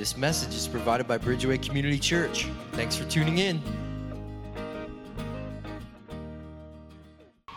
This 0.00 0.16
message 0.16 0.54
is 0.54 0.66
provided 0.66 1.06
by 1.06 1.18
Bridgeway 1.18 1.62
Community 1.62 1.98
Church. 1.98 2.46
Thanks 2.72 2.96
for 2.96 3.04
tuning 3.04 3.36
in. 3.36 3.60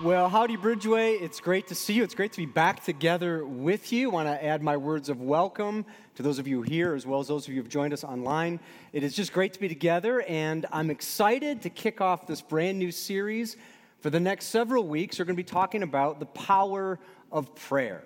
Well, 0.04 0.27
howdy, 0.27 0.57
Bridgeway. 0.57 1.21
It's 1.21 1.39
great 1.39 1.68
to 1.68 1.75
see 1.75 1.93
you. 1.93 2.04
It's 2.04 2.14
great 2.14 2.34
to 2.34 2.39
be 2.39 2.45
back 2.45 2.84
together 2.84 3.45
with 3.45 3.93
you. 3.93 4.09
I 4.09 4.14
want 4.14 4.27
to 4.27 4.43
add 4.43 4.61
my 4.61 4.75
words 4.75 5.07
of 5.07 5.21
welcome 5.21 5.86
to 6.16 6.21
those 6.21 6.38
of 6.38 6.45
you 6.45 6.64
here, 6.64 6.95
as 6.95 7.05
well 7.05 7.21
as 7.21 7.29
those 7.29 7.45
of 7.45 7.54
you 7.54 7.55
who 7.55 7.61
have 7.61 7.71
joined 7.71 7.93
us 7.93 8.04
online. 8.04 8.60
It 8.91 9.04
is 9.04 9.16
just 9.16 9.32
great 9.32 9.54
to 9.54 9.60
be 9.62 9.70
together, 9.70 10.23
and 10.23 10.66
I'm 10.73 10.89
excited 10.89 11.62
to 11.62 11.70
kick 11.70 12.02
off 12.02 12.28
this 12.28 12.41
brand 12.41 12.78
new 12.78 12.91
series. 12.91 13.55
For 14.02 14.10
the 14.10 14.20
next 14.20 14.48
several 14.48 14.86
weeks, 14.86 15.18
we're 15.18 15.23
going 15.23 15.38
to 15.38 15.41
be 15.41 15.50
talking 15.50 15.82
about 15.82 16.20
the 16.20 16.25
power 16.25 17.00
of 17.32 17.55
prayer. 17.55 18.04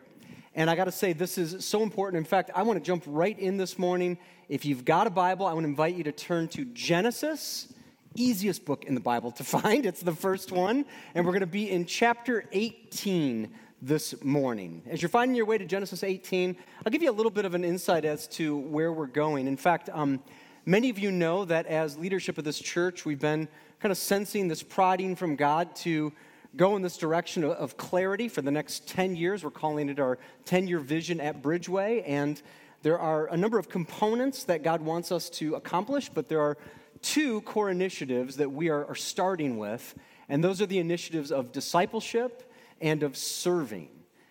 And 0.58 0.72
I 0.72 0.76
got 0.76 0.86
to 0.86 0.92
say, 0.92 1.14
this 1.14 1.38
is 1.38 1.64
so 1.64 1.84
important. 1.84 2.18
In 2.18 2.26
fact, 2.26 2.50
I 2.56 2.64
want 2.64 2.80
to 2.80 2.84
jump 2.84 3.04
right 3.06 3.38
in 3.38 3.58
this 3.58 3.78
morning. 3.78 4.18
If 4.50 4.66
you've 4.66 4.84
got 4.84 5.06
a 5.06 5.12
Bible, 5.12 5.46
I 5.46 5.54
want 5.54 5.66
to 5.66 5.70
invite 5.70 5.94
you 5.94 6.04
to 6.06 6.12
turn 6.12 6.48
to 6.48 6.66
Genesis, 6.66 7.72
easiest 8.16 8.66
book 8.66 8.84
in 8.86 8.96
the 8.96 9.00
Bible 9.00 9.32
to 9.34 9.44
find. 9.44 9.86
It's 9.86 10.02
the 10.02 10.16
first 10.16 10.52
one. 10.52 10.86
And 11.14 11.28
we're 11.28 11.32
going 11.32 11.42
to 11.42 11.46
be 11.46 11.70
in 11.70 11.86
chapter 11.86 12.44
18 12.54 13.54
this 13.84 14.24
morning. 14.24 14.82
As 14.90 15.00
you're 15.00 15.10
finding 15.10 15.36
your 15.36 15.46
way 15.46 15.60
to 15.60 15.66
Genesis 15.66 16.04
18, 16.04 16.58
I'll 16.84 16.92
give 16.92 17.04
you 17.04 17.12
a 17.12 17.14
little 17.14 17.30
bit 17.30 17.46
of 17.46 17.54
an 17.54 17.64
insight 17.64 18.04
as 18.04 18.28
to 18.30 18.58
where 18.58 18.92
we're 18.92 19.06
going. 19.06 19.46
In 19.46 19.58
fact, 19.58 19.92
um, 19.94 20.20
many 20.66 20.90
of 20.90 20.98
you 20.98 21.12
know 21.12 21.46
that 21.46 21.68
as 21.68 22.00
leadership 22.00 22.40
of 22.40 22.44
this 22.44 22.58
church, 22.58 23.06
we've 23.06 23.20
been 23.20 23.48
kind 23.80 23.92
of 23.92 23.98
sensing 24.00 24.48
this 24.48 24.64
prodding 24.64 25.16
from 25.16 25.36
God 25.36 25.76
to 25.76 26.12
go 26.58 26.76
in 26.76 26.82
this 26.82 26.98
direction 26.98 27.44
of 27.44 27.78
clarity 27.78 28.28
for 28.28 28.42
the 28.42 28.52
next 28.52 28.88
10 28.88 29.16
years. 29.16 29.44
We're 29.44 29.52
calling 29.52 29.90
it 29.90 30.00
our 30.00 30.18
10 30.46 30.68
year 30.68 30.80
vision 30.80 31.22
at 31.22 31.42
Bridgeway. 31.42 32.04
And 32.06 32.42
there 32.82 33.00
are 33.00 33.28
a 33.28 33.38
number 33.38 33.58
of 33.60 33.70
components 33.70 34.44
that 34.46 34.64
God 34.64 34.82
wants 34.82 35.12
us 35.12 35.30
to 35.32 35.56
accomplish, 35.56 36.10
but 36.10 36.28
there 36.28 36.42
are 36.42 36.58
two 37.02 37.42
core 37.42 37.70
initiatives 37.70 38.38
that 38.38 38.52
we 38.52 38.70
are, 38.70 38.96
starting 38.96 39.58
with. 39.58 39.96
And 40.30 40.44
those 40.44 40.62
are 40.62 40.66
the 40.66 40.80
initiatives 40.80 41.32
of 41.32 41.52
discipleship 41.52 42.52
and 42.82 43.04
of 43.04 43.16
serving. 43.16 43.90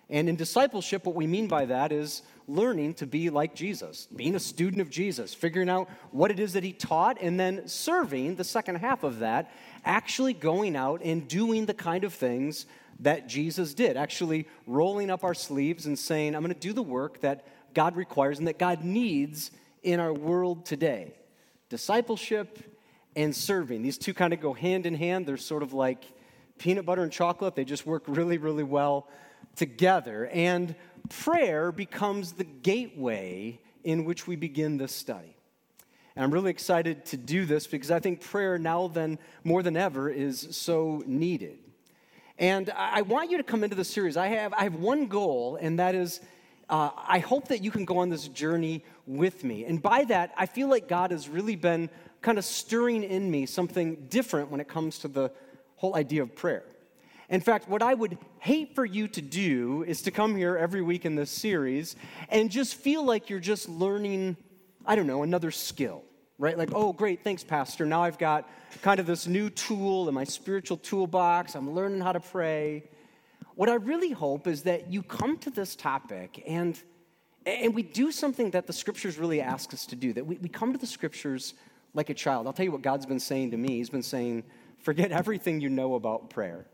And 0.09 0.29
in 0.29 0.37
discipleship, 0.37 1.05
what 1.05 1.17
we 1.17 1.27
mean 1.27 1.49
by 1.49 1.65
that 1.67 1.91
is 1.91 2.23
learning 2.47 2.95
to 2.95 3.07
be 3.07 3.29
like 3.29 3.55
Jesus, 3.57 4.07
being 4.15 4.37
a 4.37 4.41
student 4.41 4.81
of 4.81 4.89
Jesus, 4.89 5.35
figuring 5.35 5.69
out 5.69 5.89
what 6.13 6.31
it 6.31 6.39
is 6.39 6.53
that 6.53 6.63
he 6.63 6.73
taught, 6.73 7.19
and 7.21 7.41
then 7.41 7.67
serving 7.67 8.37
the 8.37 8.45
second 8.45 8.77
half 8.77 9.03
of 9.03 9.19
that 9.19 9.51
actually 9.85 10.33
going 10.33 10.77
out 10.77 11.01
and 11.03 11.27
doing 11.27 11.67
the 11.67 11.75
kind 11.75 12.05
of 12.05 12.13
things 12.13 12.67
that 13.01 13.29
Jesus 13.29 13.75
did, 13.75 13.97
actually 13.97 14.49
rolling 14.67 15.11
up 15.11 15.25
our 15.25 15.35
sleeves 15.35 15.87
and 15.87 15.99
saying, 15.99 16.35
I'm 16.35 16.43
going 16.43 16.55
to 16.55 16.61
do 16.61 16.73
the 16.73 16.83
work 16.83 17.21
that 17.21 17.47
God 17.75 17.97
requires 17.97 18.39
and 18.39 18.49
that 18.49 18.59
God 18.59 18.85
needs 18.85 19.51
in 19.83 20.01
our 20.01 20.13
world 20.13 20.67
today. 20.67 21.15
Discipleship 21.69 22.59
and 23.15 23.35
serving. 23.35 23.83
These 23.83 23.99
two 23.99 24.15
kind 24.15 24.33
of 24.33 24.41
go 24.41 24.53
hand 24.53 24.87
in 24.87 24.95
hand. 24.95 25.27
They're 25.27 25.37
sort 25.37 25.63
of 25.63 25.73
like 25.73 26.05
peanut 26.59 26.87
butter 26.87 27.03
and 27.03 27.13
chocolate, 27.13 27.55
they 27.55 27.65
just 27.65 27.87
work 27.87 28.05
really, 28.07 28.39
really 28.39 28.63
well 28.63 29.09
together. 29.57 30.29
And 30.33 30.75
prayer 31.09 31.73
becomes 31.73 32.33
the 32.33 32.45
gateway 32.45 33.61
in 33.85 34.05
which 34.05 34.27
we 34.27 34.37
begin 34.37 34.77
this 34.77 34.93
study. 34.93 35.37
And 36.15 36.25
I'm 36.25 36.31
really 36.31 36.51
excited 36.51 37.05
to 37.07 37.17
do 37.17 37.45
this 37.45 37.67
because 37.67 37.91
I 37.91 37.99
think 37.99 38.21
prayer 38.21 38.59
now 38.59 38.89
than 38.89 39.19
more 39.45 39.63
than 39.63 39.77
ever 39.77 40.09
is 40.09 40.49
so 40.57 41.03
needed. 41.07 41.59
And 42.39 42.71
I 42.77 43.03
want 43.03 43.31
you 43.31 43.39
to 43.39 43.43
come 43.43 43.65
into 43.65 43.77
the 43.77 43.85
series. 43.85 44.17
I 44.17 44.29
have, 44.29 44.53
I 44.53 44.65
have 44.65 44.75
one 44.77 45.07
goal, 45.07 45.59
and 45.61 45.79
that 45.79 45.95
is 45.95 46.21
uh, 46.69 46.91
I 46.97 47.21
hope 47.21 47.49
that 47.49 47.63
you 47.63 47.71
can 47.71 47.85
go 47.85 47.99
on 47.99 48.09
this 48.09 48.29
journey 48.29 48.85
with 49.07 49.45
me. 49.45 49.65
And 49.65 49.81
by 49.81 50.05
that, 50.05 50.33
I 50.37 50.47
feel 50.47 50.69
like 50.69 50.89
God 50.89 51.13
has 51.13 51.29
really 51.29 51.57
been 51.57 51.89
kind 52.23 52.39
of 52.39 52.45
stirring 52.45 53.05
in 53.05 53.31
me 53.31 53.47
something 53.47 54.07
different 54.09 54.51
when 54.51 54.61
it 54.61 54.69
comes 54.69 54.99
to 55.01 55.09
the 55.09 55.31
whole 55.77 55.95
idea 55.95 56.23
of 56.23 56.35
prayer. 56.35 56.65
In 57.29 57.41
fact, 57.41 57.69
what 57.69 57.83
I 57.83 57.95
would 57.95 58.19
hate 58.39 58.75
for 58.75 58.85
you 58.85 59.09
to 59.09 59.21
do 59.21 59.85
is 59.87 60.03
to 60.03 60.11
come 60.11 60.37
here 60.37 60.57
every 60.57 60.83
week 60.83 61.05
in 61.05 61.17
this 61.17 61.31
series 61.31 61.97
and 62.29 62.51
just 62.51 62.75
feel 62.75 63.05
like 63.05 63.29
you're 63.29 63.41
just 63.41 63.69
learning 63.69 64.37
I 64.87 64.95
don't 64.95 65.09
know, 65.09 65.25
another 65.25 65.51
skill, 65.51 66.05
right? 66.39 66.57
Like, 66.57 66.71
oh, 66.73 66.93
great, 66.93 67.25
thanks, 67.25 67.43
Pastor. 67.43 67.85
Now 67.85 68.05
I've 68.05 68.19
got 68.19 68.49
kind 68.83 69.01
of 69.01 69.07
this 69.07 69.27
new 69.27 69.51
tool 69.51 70.09
in 70.09 70.15
my 70.15 70.23
spiritual 70.23 70.77
toolbox. 70.77 71.57
I'm 71.57 71.73
learning 71.73 72.01
how 72.01 72.13
to 72.13 72.21
pray. 72.21 72.85
What 73.57 73.69
I 73.69 73.75
really 73.75 74.13
hope 74.13 74.47
is 74.47 74.63
that 74.63 74.93
you 74.93 75.03
come 75.03 75.39
to 75.39 75.51
this 75.51 75.75
topic 75.75 76.43
and, 76.47 76.81
and 77.45 77.75
we 77.75 77.83
do 77.83 78.13
something 78.13 78.53
that 78.53 78.69
the 78.69 78.73
scriptures 78.73 79.19
really 79.19 79.41
ask 79.41 79.75
us 79.75 79.87
to 79.87 79.97
do, 79.97 80.13
that 80.13 80.25
we, 80.25 80.39
we 80.39 80.49
come 80.49 80.73
to 80.73 80.79
the 80.79 80.87
scriptures 80.87 81.55
like 81.93 82.09
a 82.09 82.15
child. 82.15 82.47
I'll 82.47 82.53
tell 82.53 82.65
you 82.65 82.73
what 82.73 82.83
God's 82.83 83.07
been 83.07 83.19
saying 83.19 83.51
to 83.51 83.57
me. 83.57 83.79
He's 83.79 83.91
been 83.91 84.03
saying, 84.03 84.45
forget 84.79 85.11
everything 85.11 85.61
you 85.61 85.69
know 85.69 85.97
about 85.97 86.31
prayer 86.31 86.67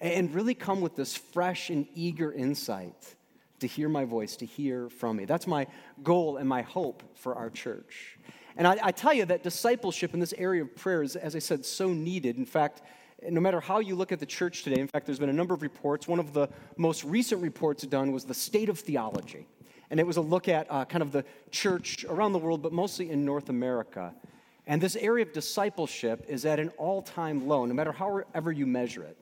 and 0.00 0.34
really 0.34 0.54
come 0.54 0.80
with 0.80 0.96
this 0.96 1.16
fresh 1.16 1.70
and 1.70 1.86
eager 1.94 2.32
insight 2.32 3.16
to 3.60 3.66
hear 3.66 3.88
my 3.88 4.04
voice, 4.04 4.36
to 4.36 4.46
hear 4.46 4.88
from 4.88 5.16
me. 5.16 5.26
That's 5.26 5.46
my 5.46 5.66
goal 6.02 6.38
and 6.38 6.48
my 6.48 6.62
hope 6.62 7.02
for 7.14 7.34
our 7.34 7.50
church. 7.50 8.18
And 8.56 8.66
I, 8.66 8.78
I, 8.82 8.92
tell 8.92 9.12
you 9.12 9.24
that 9.26 9.42
discipleship 9.42 10.12
in 10.14 10.20
this 10.20 10.34
area 10.36 10.62
of 10.62 10.74
prayer 10.74 11.02
is, 11.02 11.16
as 11.16 11.36
I 11.36 11.38
said, 11.38 11.64
so 11.64 11.92
needed. 11.92 12.36
In 12.36 12.46
fact, 12.46 12.82
no 13.28 13.40
matter 13.40 13.60
how 13.60 13.80
you 13.80 13.94
look 13.94 14.12
at 14.12 14.18
the 14.18 14.26
church 14.26 14.62
today, 14.62 14.80
in 14.80 14.88
fact, 14.88 15.06
there's 15.06 15.18
been 15.18 15.28
a 15.28 15.34
number 15.34 15.54
of 15.54 15.62
reports. 15.62 16.08
One 16.08 16.18
of 16.18 16.32
the 16.32 16.48
most 16.76 17.04
recent 17.04 17.42
reports 17.42 17.84
done 17.84 18.12
was 18.12 18.24
the 18.24 18.34
state 18.34 18.68
of 18.68 18.78
theology. 18.78 19.46
And 19.90 20.00
it 20.00 20.06
was 20.06 20.16
a 20.16 20.22
look 20.22 20.48
at 20.48 20.66
uh, 20.70 20.84
kind 20.84 21.02
of 21.02 21.12
the 21.12 21.24
church 21.50 22.04
around 22.08 22.32
the 22.32 22.38
world, 22.38 22.62
but 22.62 22.72
mostly 22.72 23.10
in 23.10 23.24
North 23.24 23.48
America. 23.48 24.14
And 24.66 24.80
this 24.80 24.96
area 24.96 25.24
of 25.24 25.32
discipleship 25.32 26.24
is 26.28 26.44
at 26.44 26.60
an 26.60 26.70
all 26.78 27.02
time 27.02 27.48
low, 27.48 27.64
no 27.64 27.74
matter 27.74 27.92
however 27.92 28.52
you 28.52 28.66
measure 28.66 29.02
it. 29.02 29.16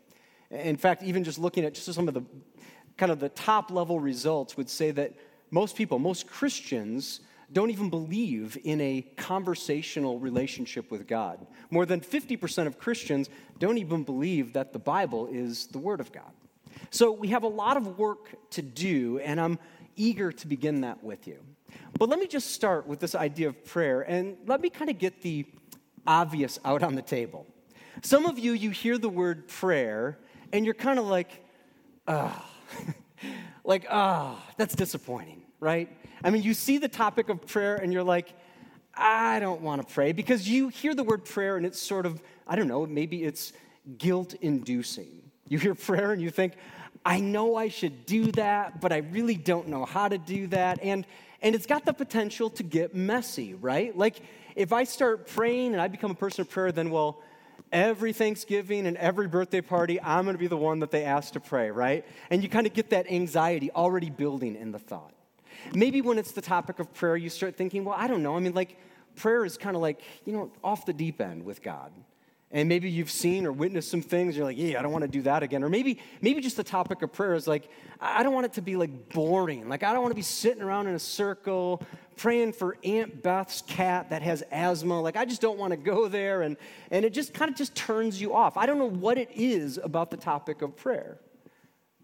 In 0.51 0.77
fact, 0.77 1.03
even 1.03 1.25
just 1.25 1.39
looking 1.39 1.65
at 1.65 1.75
just 1.75 1.93
some 1.93 2.09
of 2.09 2.15
the 2.15 2.23
kind 2.97 3.13
of 3.13 3.21
the 3.21 3.29
top 3.29 3.71
level 3.71 4.01
results 4.01 4.57
would 4.57 4.69
say 4.69 4.91
that 4.91 5.15
most 5.51 5.77
people, 5.77 5.99
most 5.99 6.27
Christians, 6.27 7.21
don't 7.53 7.71
even 7.71 7.89
believe 7.89 8.59
in 8.65 8.81
a 8.81 9.03
conversational 9.17 10.19
relationship 10.19 10.91
with 10.91 11.07
God. 11.07 11.47
More 11.71 11.87
than 11.87 12.01
50% 12.01 12.67
of 12.67 12.79
Christians 12.79 13.31
don't 13.59 13.79
even 13.79 14.05
believe 14.05 14.53
that 14.53 14.73
the 14.73 14.79
Bible 14.79 15.29
is 15.29 15.67
the 15.69 15.79
Word 15.79 16.01
of 16.01 16.13
God. 16.13 16.31
So 16.91 17.13
we 17.13 17.29
have 17.29 17.43
a 17.43 17.49
lot 17.49 17.77
of 17.77 17.99
work 17.99 18.51
to 18.51 18.63
do, 18.63 19.19
and 19.21 19.41
I'm 19.41 19.59
eager 19.97 20.31
to 20.33 20.47
begin 20.47 20.83
that 20.83 21.03
with 21.03 21.27
you. 21.27 21.39
But 21.99 22.09
let 22.09 22.19
me 22.19 22.27
just 22.27 22.53
start 22.53 22.87
with 22.87 23.01
this 23.01 23.15
idea 23.15 23.49
of 23.49 23.65
prayer, 23.65 24.03
and 24.03 24.37
let 24.47 24.61
me 24.61 24.71
kind 24.71 24.91
of 24.91 24.99
get 24.99 25.23
the 25.23 25.47
obvious 26.07 26.59
out 26.65 26.83
on 26.83 26.95
the 26.95 27.03
table. 27.03 27.47
Some 28.03 28.27
of 28.27 28.39
you, 28.39 28.53
you 28.53 28.71
hear 28.71 28.99
the 28.99 29.09
word 29.09 29.49
prayer, 29.49 30.19
and 30.53 30.65
you're 30.65 30.75
kind 30.75 30.99
of 30.99 31.07
like, 31.07 31.31
ah. 32.07 32.51
like, 33.65 33.87
ah, 33.91 34.37
oh, 34.37 34.53
that's 34.57 34.75
disappointing, 34.75 35.43
right? 35.61 35.89
I 36.23 36.31
mean, 36.31 36.43
you 36.43 36.55
see 36.55 36.79
the 36.79 36.89
topic 36.89 37.29
of 37.29 37.47
prayer 37.47 37.77
and 37.77 37.93
you're 37.93 38.03
like, 38.03 38.35
I 38.95 39.39
don't 39.39 39.61
want 39.61 39.87
to 39.87 39.95
pray 39.95 40.13
because 40.13 40.49
you 40.49 40.69
hear 40.69 40.95
the 40.95 41.05
word 41.05 41.25
prayer 41.25 41.57
and 41.57 41.65
it's 41.65 41.81
sort 41.81 42.07
of, 42.07 42.21
I 42.47 42.57
don't 42.57 42.67
know, 42.67 42.85
maybe 42.87 43.25
it's 43.25 43.53
guilt 43.97 44.35
inducing. 44.41 45.31
You 45.49 45.59
hear 45.59 45.75
prayer 45.75 46.13
and 46.13 46.21
you 46.21 46.31
think, 46.31 46.55
I 47.05 47.21
know 47.21 47.57
I 47.57 47.69
should 47.69 48.07
do 48.07 48.33
that, 48.33 48.81
but 48.81 48.93
I 48.93 48.99
really 48.99 49.37
don't 49.37 49.69
know 49.69 49.85
how 49.85 50.09
to 50.09 50.19
do 50.19 50.49
that. 50.49 50.81
And, 50.83 51.07
and 51.41 51.55
it's 51.55 51.67
got 51.67 51.85
the 51.85 51.93
potential 51.93 52.51
to 52.51 52.63
get 52.63 52.95
messy, 52.95 53.55
right? 53.55 53.97
Like, 53.97 54.21
if 54.57 54.73
I 54.73 54.85
start 54.85 55.29
praying 55.29 55.73
and 55.73 55.81
I 55.81 55.89
become 55.89 56.11
a 56.11 56.15
person 56.15 56.43
of 56.43 56.51
prayer, 56.51 56.73
then, 56.73 56.91
well, 56.91 57.23
every 57.73 58.13
Thanksgiving 58.13 58.87
and 58.87 58.97
every 58.97 59.29
birthday 59.29 59.61
party, 59.61 60.01
I'm 60.01 60.25
going 60.25 60.35
to 60.35 60.39
be 60.39 60.47
the 60.47 60.57
one 60.57 60.81
that 60.81 60.91
they 60.91 61.05
ask 61.05 61.33
to 61.35 61.41
pray, 61.41 61.71
right? 61.71 62.05
And 62.31 62.43
you 62.43 62.49
kind 62.49 62.67
of 62.67 62.73
get 62.73 62.91
that 62.91 63.11
anxiety 63.11 63.71
already 63.71 64.11
building 64.11 64.57
in 64.57 64.73
the 64.73 64.79
thought. 64.79 65.13
Maybe 65.75 66.01
when 66.01 66.19
it's 66.19 66.33
the 66.33 66.43
topic 66.43 66.79
of 66.79 66.93
prayer, 66.95 67.17
you 67.17 67.31
start 67.31 67.57
thinking, 67.57 67.85
well, 67.85 67.97
I 67.99 68.07
don't 68.07 68.23
know. 68.23 68.37
I 68.37 68.41
mean, 68.41 68.55
like, 68.55 68.79
prayer 69.17 69.45
is 69.45 69.57
kind 69.57 69.77
of 69.77 69.83
like, 69.83 70.01
you 70.25 70.33
know, 70.33 70.53
off 70.63 70.87
the 70.87 70.93
deep 70.93 71.21
end 71.21 71.45
with 71.45 71.63
God. 71.63 71.93
And 72.51 72.67
maybe 72.67 72.91
you've 72.91 73.11
seen 73.11 73.45
or 73.45 73.53
witnessed 73.53 73.91
some 73.91 74.01
things, 74.01 74.35
you're 74.35 74.47
like, 74.47 74.57
yeah, 74.57 74.79
I 74.79 74.83
don't 74.83 74.93
want 74.93 75.03
to 75.03 75.09
do 75.09 75.21
that 75.23 75.43
again. 75.43 75.63
Or 75.63 75.69
maybe, 75.69 76.01
maybe 76.23 76.41
just 76.41 76.57
the 76.57 76.65
topic 76.65 77.03
of 77.03 77.13
prayer 77.13 77.35
is 77.35 77.47
like, 77.47 77.69
I 78.01 78.23
don't 78.23 78.33
want 78.33 78.47
it 78.47 78.55
to 78.55 78.63
be 78.63 78.77
like 78.77 79.11
boring. 79.11 79.69
Like, 79.69 79.83
I 79.83 79.93
don't 79.93 80.01
want 80.01 80.13
to 80.13 80.17
be 80.17 80.23
sitting 80.23 80.63
around 80.63 80.87
in 80.87 80.95
a 80.95 80.99
circle 80.99 81.83
praying 82.19 82.53
for 82.53 82.77
Aunt 82.85 83.23
Beth's 83.23 83.63
cat 83.63 84.11
that 84.11 84.21
has 84.23 84.43
asthma. 84.51 85.01
Like, 85.01 85.17
I 85.17 85.25
just 85.25 85.41
don't 85.41 85.59
want 85.59 85.71
to 85.71 85.77
go 85.77 86.09
there. 86.09 86.43
And, 86.43 86.57
and 86.91 87.05
it 87.05 87.15
just 87.15 87.33
kind 87.33 87.51
of 87.51 87.57
just 87.57 87.75
turns 87.75 88.21
you 88.21 88.35
off. 88.35 88.57
I 88.57 88.67
don't 88.67 88.79
know 88.79 88.91
what 88.91 89.17
it 89.17 89.31
is 89.35 89.79
about 89.83 90.11
the 90.11 90.17
topic 90.17 90.61
of 90.61 90.77
prayer. 90.77 91.19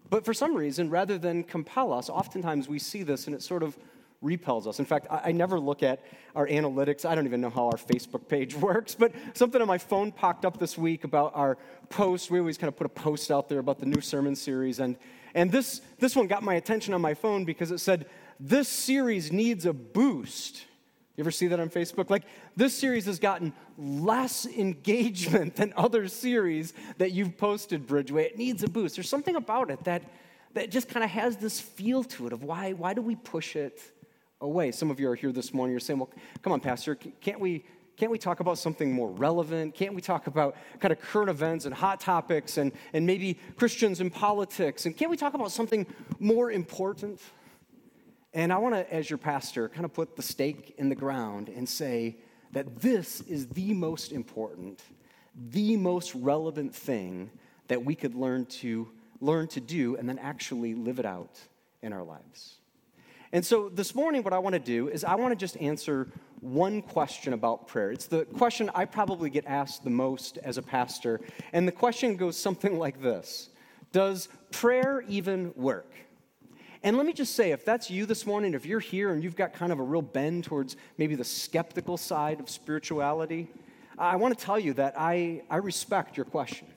But 0.09 0.25
for 0.25 0.33
some 0.33 0.55
reason, 0.55 0.89
rather 0.89 1.17
than 1.17 1.43
compel 1.43 1.93
us, 1.93 2.09
oftentimes 2.09 2.67
we 2.67 2.79
see 2.79 3.03
this 3.03 3.27
and 3.27 3.35
it 3.35 3.43
sort 3.43 3.61
of 3.61 3.77
repels 4.21 4.65
us. 4.65 4.79
In 4.79 4.85
fact, 4.85 5.07
I, 5.09 5.21
I, 5.25 5.31
never 5.31 5.59
look 5.59 5.83
at 5.83 6.03
our 6.35 6.47
analytics. 6.47 7.05
I 7.05 7.15
don't 7.15 7.25
even 7.25 7.41
know 7.41 7.49
how 7.49 7.65
our 7.65 7.77
Facebook 7.77 8.27
page 8.27 8.55
works, 8.69 8.95
but 8.95 9.11
something 9.33 9.61
on 9.61 9.67
my 9.67 9.77
phone 9.77 10.11
popped 10.11 10.45
up 10.45 10.57
this 10.57 10.77
week 10.77 11.03
about 11.03 11.31
our 11.35 11.57
post. 11.89 12.31
We 12.31 12.39
always 12.39 12.57
kind 12.57 12.67
of 12.69 12.75
put 12.75 12.85
a 12.85 12.89
post 12.89 13.29
out 13.29 13.49
there 13.49 13.59
about 13.59 13.79
the 13.79 13.85
new 13.85 14.01
sermon 14.01 14.35
series. 14.35 14.79
And, 14.79 14.97
and 15.33 15.51
this, 15.51 15.81
this 15.99 16.15
one 16.15 16.27
got 16.27 16.43
my 16.43 16.55
attention 16.55 16.93
on 16.93 17.01
my 17.01 17.13
phone 17.13 17.45
because 17.45 17.71
it 17.71 17.79
said, 17.79 18.07
this 18.39 18.67
series 18.67 19.31
needs 19.31 19.65
a 19.65 19.73
boost. 19.73 20.65
You 21.15 21.23
ever 21.23 21.31
see 21.31 21.47
that 21.47 21.59
on 21.59 21.69
Facebook? 21.69 22.09
Like, 22.09 22.23
this 22.57 22.73
series 22.77 23.05
has 23.05 23.19
gotten 23.19 23.53
less 23.77 24.45
engagement 24.45 25.55
than 25.55 25.73
other 25.77 26.07
series 26.07 26.73
that 26.97 27.11
you've 27.11 27.37
posted, 27.37 27.87
Bridgeway. 27.87 28.25
It 28.25 28.37
needs 28.37 28.63
a 28.63 28.67
boost. 28.67 28.95
There's 28.97 29.09
something 29.09 29.37
about 29.37 29.71
it 29.71 29.83
that, 29.85 30.03
that 30.53 30.71
just 30.71 30.89
kind 30.89 31.05
of 31.05 31.09
has 31.11 31.37
this 31.37 31.59
feel 31.59 32.03
to 32.03 32.27
it 32.27 32.33
of 32.33 32.43
why, 32.43 32.73
why 32.73 32.93
do 32.93 33.01
we 33.01 33.15
push 33.15 33.55
it 33.55 33.81
away? 34.41 34.71
Some 34.71 34.91
of 34.91 34.99
you 34.99 35.09
are 35.09 35.15
here 35.15 35.31
this 35.31 35.53
morning, 35.53 35.71
you're 35.71 35.79
saying, 35.79 35.99
well, 35.99 36.09
come 36.41 36.51
on, 36.51 36.59
Pastor, 36.59 36.95
can't 36.95 37.39
we, 37.39 37.63
can't 37.95 38.11
we 38.11 38.17
talk 38.17 38.41
about 38.41 38.57
something 38.57 38.91
more 38.91 39.09
relevant? 39.09 39.73
Can't 39.73 39.95
we 39.95 40.01
talk 40.01 40.27
about 40.27 40.57
kind 40.81 40.91
of 40.91 40.99
current 40.99 41.29
events 41.29 41.63
and 41.63 41.73
hot 41.73 42.01
topics 42.01 42.57
and, 42.57 42.73
and 42.91 43.05
maybe 43.05 43.39
Christians 43.55 44.01
and 44.01 44.11
politics? 44.11 44.85
And 44.85 44.97
can't 44.97 45.09
we 45.09 45.15
talk 45.15 45.33
about 45.33 45.51
something 45.51 45.87
more 46.19 46.51
important? 46.51 47.21
And 48.35 48.51
I 48.51 48.57
want 48.57 48.75
to, 48.75 48.93
as 48.93 49.09
your 49.09 49.17
pastor, 49.17 49.69
kind 49.69 49.85
of 49.85 49.93
put 49.93 50.17
the 50.17 50.21
stake 50.21 50.75
in 50.77 50.89
the 50.89 50.95
ground 50.95 51.47
and 51.47 51.67
say 51.67 52.17
that 52.51 52.81
this 52.81 53.21
is 53.21 53.47
the 53.47 53.73
most 53.73 54.11
important, 54.11 54.83
the 55.51 55.77
most 55.77 56.13
relevant 56.13 56.75
thing 56.75 57.31
that 57.69 57.83
we 57.83 57.95
could 57.95 58.13
learn 58.13 58.45
to 58.45 58.89
learn 59.21 59.47
to 59.47 59.61
do 59.61 59.95
and 59.95 60.07
then 60.07 60.19
actually 60.19 60.75
live 60.75 60.99
it 60.99 61.05
out 61.05 61.39
in 61.81 61.93
our 61.93 62.03
lives. 62.03 62.55
And 63.31 63.45
so 63.45 63.69
this 63.69 63.95
morning, 63.95 64.21
what 64.21 64.33
I 64.33 64.39
want 64.39 64.53
to 64.53 64.59
do 64.59 64.89
is 64.89 65.05
I 65.05 65.15
want 65.15 65.31
to 65.31 65.35
just 65.37 65.55
answer 65.57 66.09
one 66.41 66.81
question 66.81 67.31
about 67.31 67.67
prayer. 67.67 67.91
It's 67.91 68.07
the 68.07 68.25
question 68.25 68.69
I 68.75 68.83
probably 68.83 69.29
get 69.29 69.45
asked 69.45 69.85
the 69.85 69.89
most 69.89 70.37
as 70.39 70.57
a 70.57 70.61
pastor. 70.61 71.21
And 71.53 71.65
the 71.65 71.71
question 71.71 72.17
goes 72.17 72.37
something 72.37 72.77
like 72.85 73.01
this 73.01 73.49
Does 73.93 74.27
prayer 74.51 75.05
even 75.07 75.53
work? 75.55 75.89
And 76.85 76.97
let 76.97 77.07
me 77.07 77.13
just 77.13 77.33
say, 77.33 77.49
if 77.49 77.65
that's 77.65 77.89
you 77.89 78.05
this 78.05 78.27
morning, 78.27 78.53
if 78.53 78.63
you're 78.63 78.79
here 78.79 79.11
and 79.11 79.23
you've 79.23 79.35
got 79.35 79.53
kind 79.53 79.71
of 79.71 79.79
a 79.79 79.83
real 79.83 80.03
bend 80.03 80.43
towards 80.43 80.77
maybe 80.99 81.15
the 81.15 81.23
skeptical 81.23 81.97
side 81.97 82.39
of 82.39 82.47
spirituality, 82.47 83.49
I 83.97 84.17
want 84.17 84.37
to 84.37 84.45
tell 84.45 84.59
you 84.59 84.71
that 84.73 84.93
I, 84.95 85.41
I 85.49 85.57
respect 85.57 86.15
your 86.15 86.27
question. 86.27 86.67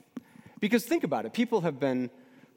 Because 0.60 0.86
think 0.86 1.04
about 1.04 1.26
it 1.26 1.34
people 1.34 1.60
have 1.60 1.78
been 1.78 2.08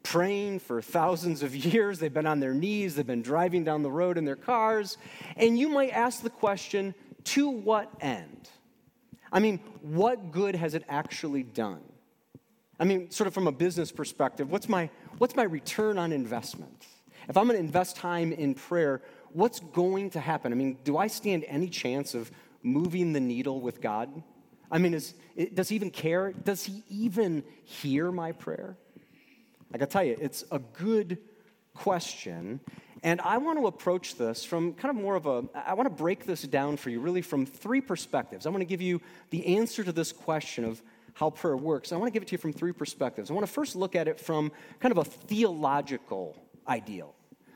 praying 0.02 0.60
for 0.60 0.80
thousands 0.80 1.42
of 1.42 1.54
years, 1.74 1.98
they've 1.98 2.12
been 2.12 2.26
on 2.26 2.40
their 2.40 2.54
knees, 2.54 2.94
they've 2.94 3.06
been 3.06 3.20
driving 3.20 3.64
down 3.64 3.82
the 3.82 3.90
road 3.92 4.16
in 4.16 4.24
their 4.24 4.34
cars, 4.34 4.96
and 5.36 5.58
you 5.58 5.68
might 5.68 5.90
ask 5.90 6.22
the 6.22 6.30
question 6.30 6.94
to 7.24 7.50
what 7.50 7.90
end? 8.00 8.48
I 9.30 9.40
mean, 9.40 9.58
what 9.82 10.32
good 10.32 10.56
has 10.56 10.72
it 10.72 10.84
actually 10.88 11.42
done? 11.42 11.82
I 12.80 12.84
mean, 12.84 13.10
sort 13.10 13.28
of 13.28 13.34
from 13.34 13.46
a 13.46 13.52
business 13.52 13.92
perspective, 13.92 14.50
what's 14.50 14.70
my, 14.70 14.88
what's 15.18 15.36
my 15.36 15.44
return 15.44 15.98
on 15.98 16.12
investment? 16.12 16.86
If 17.28 17.36
I'm 17.36 17.44
going 17.46 17.56
to 17.56 17.64
invest 17.64 17.96
time 17.96 18.32
in 18.32 18.54
prayer, 18.54 19.02
what's 19.32 19.60
going 19.60 20.10
to 20.10 20.20
happen? 20.20 20.52
I 20.52 20.56
mean, 20.56 20.78
do 20.84 20.96
I 20.96 21.06
stand 21.06 21.44
any 21.46 21.68
chance 21.68 22.14
of 22.14 22.30
moving 22.62 23.12
the 23.12 23.20
needle 23.20 23.60
with 23.60 23.80
God? 23.80 24.22
I 24.70 24.78
mean, 24.78 24.94
is, 24.94 25.14
does 25.52 25.68
he 25.68 25.76
even 25.76 25.90
care? 25.90 26.32
Does 26.32 26.64
he 26.64 26.82
even 26.88 27.44
hear 27.64 28.10
my 28.10 28.32
prayer? 28.32 28.76
I 29.72 29.78
gotta 29.78 29.90
tell 29.90 30.04
you, 30.04 30.16
it's 30.20 30.44
a 30.50 30.58
good 30.58 31.18
question. 31.74 32.60
And 33.02 33.20
I 33.20 33.38
want 33.38 33.58
to 33.58 33.66
approach 33.66 34.16
this 34.16 34.44
from 34.44 34.74
kind 34.74 34.96
of 34.96 35.02
more 35.02 35.16
of 35.16 35.26
a, 35.26 35.44
I 35.54 35.74
want 35.74 35.88
to 35.88 35.94
break 35.94 36.24
this 36.24 36.42
down 36.42 36.76
for 36.76 36.88
you 36.88 37.00
really 37.00 37.22
from 37.22 37.44
three 37.44 37.80
perspectives. 37.80 38.46
I 38.46 38.50
want 38.50 38.60
to 38.60 38.66
give 38.66 38.80
you 38.80 39.00
the 39.30 39.58
answer 39.58 39.82
to 39.82 39.92
this 39.92 40.12
question 40.12 40.64
of 40.64 40.80
how 41.14 41.30
prayer 41.30 41.56
works. 41.56 41.92
I 41.92 41.96
want 41.96 42.08
to 42.08 42.12
give 42.12 42.22
it 42.22 42.28
to 42.28 42.32
you 42.32 42.38
from 42.38 42.52
three 42.52 42.72
perspectives. 42.72 43.30
I 43.30 43.34
want 43.34 43.46
to 43.46 43.52
first 43.52 43.76
look 43.76 43.96
at 43.96 44.08
it 44.08 44.20
from 44.20 44.52
kind 44.80 44.92
of 44.92 44.98
a 44.98 45.04
theological 45.04 46.36
ideal. 46.68 47.14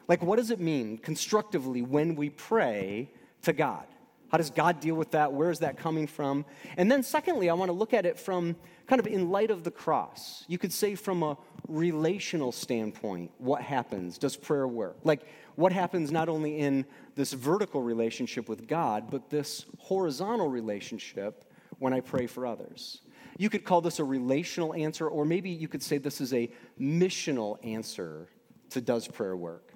Like, 0.08 0.22
what 0.22 0.36
does 0.36 0.50
it 0.50 0.60
mean 0.60 0.98
constructively 0.98 1.82
when 1.82 2.14
we 2.14 2.30
pray 2.30 3.10
to 3.42 3.52
God? 3.52 3.86
How 4.28 4.38
does 4.38 4.50
God 4.50 4.80
deal 4.80 4.94
with 4.96 5.12
that? 5.12 5.32
Where 5.32 5.50
is 5.50 5.60
that 5.60 5.76
coming 5.76 6.06
from? 6.06 6.44
And 6.76 6.90
then, 6.90 7.02
secondly, 7.02 7.48
I 7.48 7.54
want 7.54 7.68
to 7.68 7.72
look 7.72 7.94
at 7.94 8.06
it 8.06 8.18
from 8.18 8.56
kind 8.86 9.00
of 9.00 9.06
in 9.06 9.30
light 9.30 9.50
of 9.50 9.62
the 9.62 9.70
cross. 9.70 10.44
You 10.48 10.58
could 10.58 10.72
say, 10.72 10.94
from 10.94 11.22
a 11.22 11.36
relational 11.68 12.52
standpoint, 12.52 13.30
what 13.38 13.62
happens? 13.62 14.18
Does 14.18 14.36
prayer 14.36 14.66
work? 14.66 14.96
Like, 15.04 15.22
what 15.54 15.72
happens 15.72 16.10
not 16.10 16.28
only 16.28 16.58
in 16.58 16.84
this 17.14 17.32
vertical 17.32 17.82
relationship 17.82 18.48
with 18.48 18.66
God, 18.66 19.10
but 19.10 19.30
this 19.30 19.64
horizontal 19.78 20.48
relationship 20.48 21.44
when 21.78 21.92
I 21.92 22.00
pray 22.00 22.26
for 22.26 22.46
others? 22.46 23.00
You 23.38 23.48
could 23.48 23.64
call 23.64 23.80
this 23.80 23.98
a 23.98 24.04
relational 24.04 24.74
answer, 24.74 25.08
or 25.08 25.24
maybe 25.24 25.50
you 25.50 25.68
could 25.68 25.82
say 25.82 25.98
this 25.98 26.20
is 26.20 26.32
a 26.32 26.50
missional 26.80 27.64
answer 27.64 28.28
to 28.70 28.80
does 28.80 29.08
prayer 29.08 29.36
work? 29.36 29.72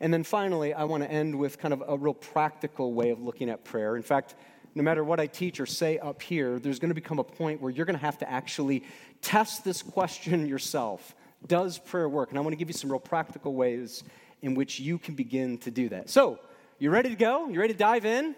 And 0.00 0.12
then 0.12 0.24
finally, 0.24 0.72
I 0.72 0.84
want 0.84 1.02
to 1.02 1.10
end 1.10 1.38
with 1.38 1.58
kind 1.58 1.74
of 1.74 1.82
a 1.86 1.96
real 1.96 2.14
practical 2.14 2.94
way 2.94 3.10
of 3.10 3.20
looking 3.20 3.50
at 3.50 3.64
prayer. 3.64 3.96
In 3.96 4.02
fact, 4.02 4.34
no 4.74 4.82
matter 4.82 5.04
what 5.04 5.20
I 5.20 5.26
teach 5.26 5.60
or 5.60 5.66
say 5.66 5.98
up 5.98 6.22
here, 6.22 6.58
there's 6.58 6.78
going 6.78 6.90
to 6.90 6.94
become 6.94 7.18
a 7.18 7.24
point 7.24 7.60
where 7.60 7.70
you're 7.70 7.86
going 7.86 7.98
to 7.98 8.04
have 8.04 8.18
to 8.18 8.30
actually 8.30 8.84
test 9.20 9.64
this 9.64 9.82
question 9.82 10.46
yourself 10.48 11.14
Does 11.46 11.78
prayer 11.78 12.08
work? 12.08 12.30
And 12.30 12.38
I 12.38 12.40
want 12.40 12.52
to 12.52 12.56
give 12.56 12.68
you 12.68 12.74
some 12.74 12.90
real 12.90 13.00
practical 13.00 13.54
ways 13.54 14.04
in 14.42 14.54
which 14.54 14.80
you 14.80 14.98
can 14.98 15.14
begin 15.14 15.58
to 15.58 15.70
do 15.70 15.88
that. 15.90 16.08
So, 16.08 16.38
you 16.78 16.90
ready 16.90 17.10
to 17.10 17.16
go? 17.16 17.48
You 17.48 17.60
ready 17.60 17.74
to 17.74 17.78
dive 17.78 18.06
in? 18.06 18.34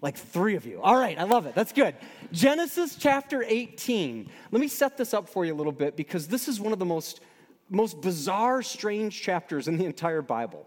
Like 0.00 0.16
three 0.16 0.56
of 0.56 0.64
you. 0.64 0.80
All 0.80 0.96
right, 0.96 1.18
I 1.18 1.24
love 1.24 1.46
it. 1.46 1.54
That's 1.54 1.72
good. 1.72 1.94
Genesis 2.32 2.96
chapter 2.96 3.44
18. 3.46 4.28
Let 4.50 4.60
me 4.60 4.68
set 4.68 4.96
this 4.96 5.12
up 5.12 5.28
for 5.28 5.44
you 5.44 5.52
a 5.52 5.54
little 5.54 5.72
bit 5.72 5.96
because 5.96 6.26
this 6.26 6.48
is 6.48 6.60
one 6.60 6.72
of 6.72 6.78
the 6.78 6.86
most 6.86 7.20
most 7.72 8.00
bizarre, 8.00 8.62
strange 8.62 9.20
chapters 9.20 9.68
in 9.68 9.78
the 9.78 9.84
entire 9.84 10.22
Bible. 10.22 10.66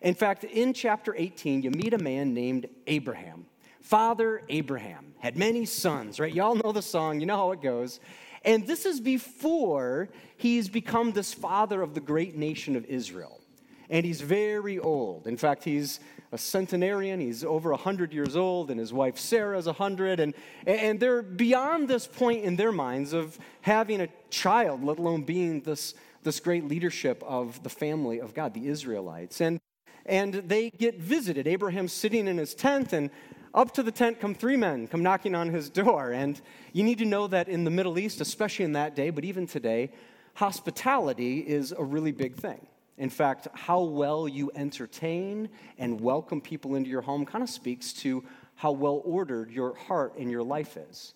In 0.00 0.14
fact, 0.14 0.44
in 0.44 0.72
chapter 0.72 1.14
18, 1.16 1.62
you 1.62 1.70
meet 1.70 1.94
a 1.94 1.98
man 1.98 2.34
named 2.34 2.68
Abraham. 2.86 3.46
Father 3.80 4.42
Abraham 4.48 5.14
had 5.18 5.36
many 5.36 5.64
sons, 5.64 6.18
right? 6.18 6.32
Y'all 6.32 6.56
know 6.56 6.72
the 6.72 6.82
song, 6.82 7.20
you 7.20 7.26
know 7.26 7.36
how 7.36 7.52
it 7.52 7.62
goes. 7.62 8.00
And 8.44 8.66
this 8.66 8.86
is 8.86 9.00
before 9.00 10.08
he's 10.36 10.68
become 10.68 11.12
this 11.12 11.34
father 11.34 11.82
of 11.82 11.94
the 11.94 12.00
great 12.00 12.36
nation 12.36 12.76
of 12.76 12.84
Israel. 12.86 13.40
And 13.88 14.04
he's 14.04 14.20
very 14.20 14.78
old. 14.78 15.26
In 15.26 15.36
fact, 15.36 15.62
he's 15.62 16.00
a 16.32 16.38
centenarian. 16.38 17.20
He's 17.20 17.44
over 17.44 17.70
100 17.70 18.12
years 18.12 18.36
old, 18.36 18.70
and 18.70 18.80
his 18.80 18.92
wife 18.92 19.18
Sarah 19.18 19.58
is 19.58 19.66
100. 19.66 20.20
And, 20.20 20.34
and 20.66 20.98
they're 20.98 21.22
beyond 21.22 21.88
this 21.88 22.06
point 22.06 22.44
in 22.44 22.56
their 22.56 22.72
minds 22.72 23.12
of 23.12 23.38
having 23.60 24.00
a 24.00 24.08
child, 24.30 24.84
let 24.84 24.98
alone 24.98 25.22
being 25.22 25.60
this 25.60 25.94
this 26.26 26.40
great 26.40 26.64
leadership 26.64 27.22
of 27.24 27.62
the 27.62 27.70
family 27.70 28.20
of 28.20 28.34
God, 28.34 28.52
the 28.52 28.66
Israelites. 28.66 29.40
And, 29.40 29.60
and 30.04 30.34
they 30.34 30.70
get 30.70 31.00
visited. 31.00 31.46
Abraham's 31.46 31.92
sitting 31.92 32.26
in 32.26 32.36
his 32.36 32.52
tent, 32.52 32.92
and 32.92 33.10
up 33.54 33.72
to 33.74 33.82
the 33.82 33.92
tent 33.92 34.20
come 34.20 34.34
three 34.34 34.56
men, 34.56 34.88
come 34.88 35.02
knocking 35.02 35.36
on 35.36 35.48
his 35.48 35.70
door. 35.70 36.10
And 36.10 36.38
you 36.72 36.82
need 36.82 36.98
to 36.98 37.06
know 37.06 37.28
that 37.28 37.48
in 37.48 37.62
the 37.62 37.70
Middle 37.70 37.98
East, 37.98 38.20
especially 38.20 38.64
in 38.64 38.72
that 38.72 38.96
day, 38.96 39.10
but 39.10 39.24
even 39.24 39.46
today, 39.46 39.92
hospitality 40.34 41.38
is 41.38 41.72
a 41.72 41.82
really 41.82 42.12
big 42.12 42.34
thing. 42.34 42.66
In 42.98 43.08
fact, 43.08 43.46
how 43.52 43.82
well 43.82 44.26
you 44.26 44.50
entertain 44.54 45.48
and 45.78 46.00
welcome 46.00 46.40
people 46.40 46.74
into 46.74 46.90
your 46.90 47.02
home 47.02 47.24
kind 47.24 47.44
of 47.44 47.50
speaks 47.50 47.92
to 47.94 48.24
how 48.56 48.72
well 48.72 49.00
ordered 49.04 49.50
your 49.50 49.76
heart 49.76 50.14
and 50.18 50.30
your 50.30 50.42
life 50.42 50.76
is. 50.76 51.14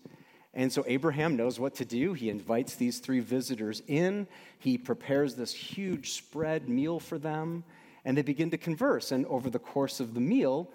And 0.52 0.72
so 0.72 0.84
Abraham 0.86 1.36
knows 1.36 1.60
what 1.60 1.74
to 1.76 1.84
do. 1.84 2.12
He 2.12 2.28
invites 2.28 2.74
these 2.74 2.98
three 2.98 3.20
visitors 3.20 3.82
in. 3.86 4.26
He 4.58 4.76
prepares 4.76 5.34
this 5.34 5.52
huge 5.52 6.12
spread 6.12 6.68
meal 6.68 6.98
for 6.98 7.18
them, 7.18 7.62
and 8.04 8.16
they 8.16 8.22
begin 8.22 8.50
to 8.50 8.58
converse. 8.58 9.12
And 9.12 9.26
over 9.26 9.48
the 9.48 9.60
course 9.60 10.00
of 10.00 10.14
the 10.14 10.20
meal, 10.20 10.68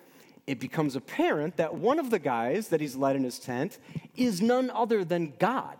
it 0.47 0.59
becomes 0.59 0.95
apparent 0.95 1.57
that 1.57 1.75
one 1.75 1.99
of 1.99 2.09
the 2.09 2.19
guys 2.19 2.69
that 2.69 2.79
he's 2.79 2.95
led 2.95 3.15
in 3.15 3.23
his 3.23 3.39
tent 3.39 3.79
is 4.15 4.41
none 4.41 4.69
other 4.69 5.03
than 5.03 5.33
God. 5.39 5.77